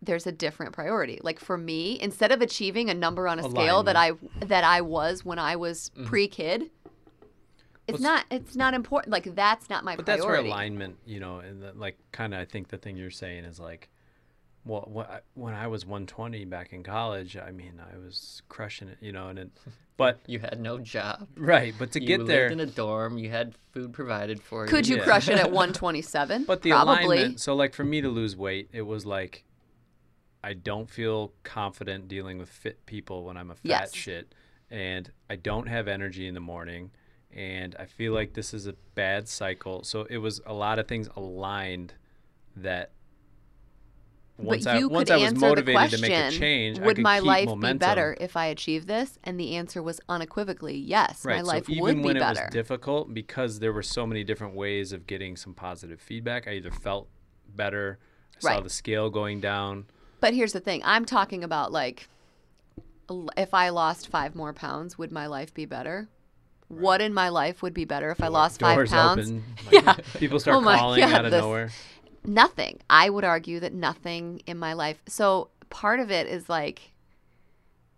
[0.02, 1.20] There's a different priority.
[1.22, 4.82] Like for me, instead of achieving a number on a scale that I that I
[4.82, 6.06] was when I was mm-hmm.
[6.06, 6.72] pre-kid,
[7.88, 9.12] it's What's- not it's not important.
[9.12, 12.40] Like that's not my But that's where alignment, you know, and the, like kind of
[12.40, 13.90] I think the thing you're saying is like,
[14.66, 19.12] well, when I was 120 back in college, I mean, I was crushing it, you
[19.12, 19.50] know, and it,
[19.98, 21.28] but You had no job.
[21.36, 23.18] right, but to you get lived there, in a dorm.
[23.18, 25.04] You had food provided for you Could you Yeah.
[25.04, 26.44] crush it at 127?
[26.46, 26.96] But the Probably.
[27.18, 27.40] alignment.
[27.40, 29.46] So like for me to lose weight, it was like
[30.44, 33.94] I don't feel confident dealing with fit people when I'm a fat Yes.
[33.96, 34.34] shit,
[34.72, 36.90] and I don't have energy in the morning,
[37.32, 39.84] and I feel like this is a bad cycle.
[39.84, 41.94] So it was a lot of things aligned
[42.56, 42.92] that
[44.44, 46.38] once but I you once could I was answer the motivated question, to make a
[46.38, 47.78] change, I would could my life momentum.
[47.78, 49.18] be better if I achieved this?
[49.24, 51.24] And the answer was unequivocally yes.
[51.26, 51.38] Right.
[51.38, 52.44] My life even would be when it better.
[52.46, 56.52] was difficult, because there were so many different ways of getting some positive feedback, I
[56.54, 57.08] either felt
[57.56, 58.00] better,
[58.38, 59.86] I saw the scale going down.
[60.20, 62.08] But here's the thing I'm talking about like,
[63.38, 66.08] if I lost five more pounds, would my life be better?
[66.70, 69.28] What in my life would be better if I lost five Doors pounds?
[69.30, 69.44] open.
[69.72, 69.96] like, Yeah.
[70.18, 71.70] People start Oh my calling God, out of this- nowhere.
[72.24, 72.80] Nothing.
[72.90, 75.02] I would argue that nothing in my life.
[75.08, 76.92] So part of it is like,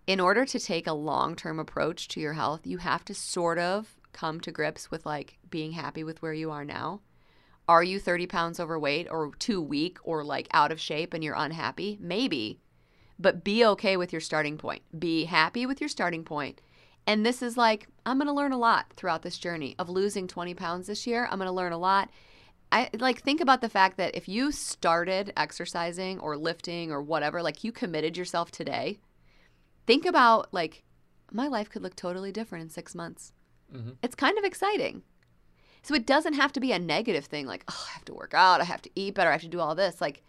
[0.08, 3.58] in order to take a long term approach to your health, you have to sort
[3.58, 7.02] of come to grips with like being happy with where you are now.
[7.68, 11.36] Are you 30 pounds overweight or too weak or like out of shape and you're
[11.36, 11.98] unhappy?
[12.02, 12.60] Maybe.
[13.18, 14.82] But be okay with your starting point.
[14.98, 16.62] Be happy with your starting point.
[17.08, 20.28] And this is like, I'm going to learn a lot throughout this journey of losing
[20.28, 21.28] 20 pounds this year.
[21.30, 22.10] I'm going to learn a lot.
[22.74, 27.44] I like think about the fact that if you started exercising or lifting or whatever,
[27.44, 29.00] like you committed yourself today,
[29.86, 30.84] think about like
[31.32, 33.32] my life could look totally different in six months.
[33.72, 33.98] Mhm.
[34.02, 35.04] It's kind of exciting.
[35.84, 38.34] So it doesn't have to be a negative thing like, oh, I have to work
[38.34, 40.02] out, I have to eat better, I have to do all this.
[40.02, 40.24] Like,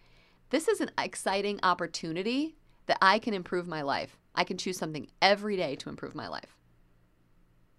[0.51, 4.19] this is an exciting opportunity that I can improve my life.
[4.35, 6.57] I can choose something every day to improve my life.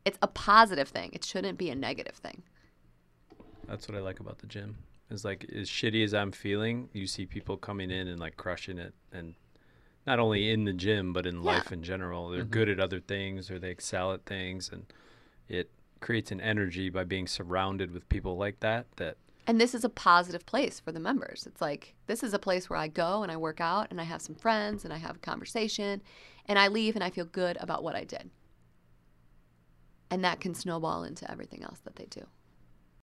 [0.04, 2.42] It's a positive thing, it shouldn't be a negative thing.
[3.68, 4.76] That's what I like about the gym.
[5.10, 8.78] Is like as shitty as I'm feeling, you see people coming in and like crushing
[8.78, 9.34] it, and
[10.06, 11.52] not only in the gym but in Yeah.
[11.52, 12.28] life in general.
[12.28, 12.50] They're mm-hmm.
[12.50, 14.86] good at other things or they excel at things, and
[15.48, 15.70] it
[16.00, 18.86] creates an energy by being surrounded with people like that.
[18.96, 19.16] That
[19.46, 21.46] And this is a positive place for the members.
[21.46, 24.04] It's like this is a place where I go and I work out and I
[24.04, 26.02] have some friends and I have a conversation
[26.46, 28.30] and I leave and I feel good about what I did.
[30.10, 32.26] And that can snowball into everything else that they do.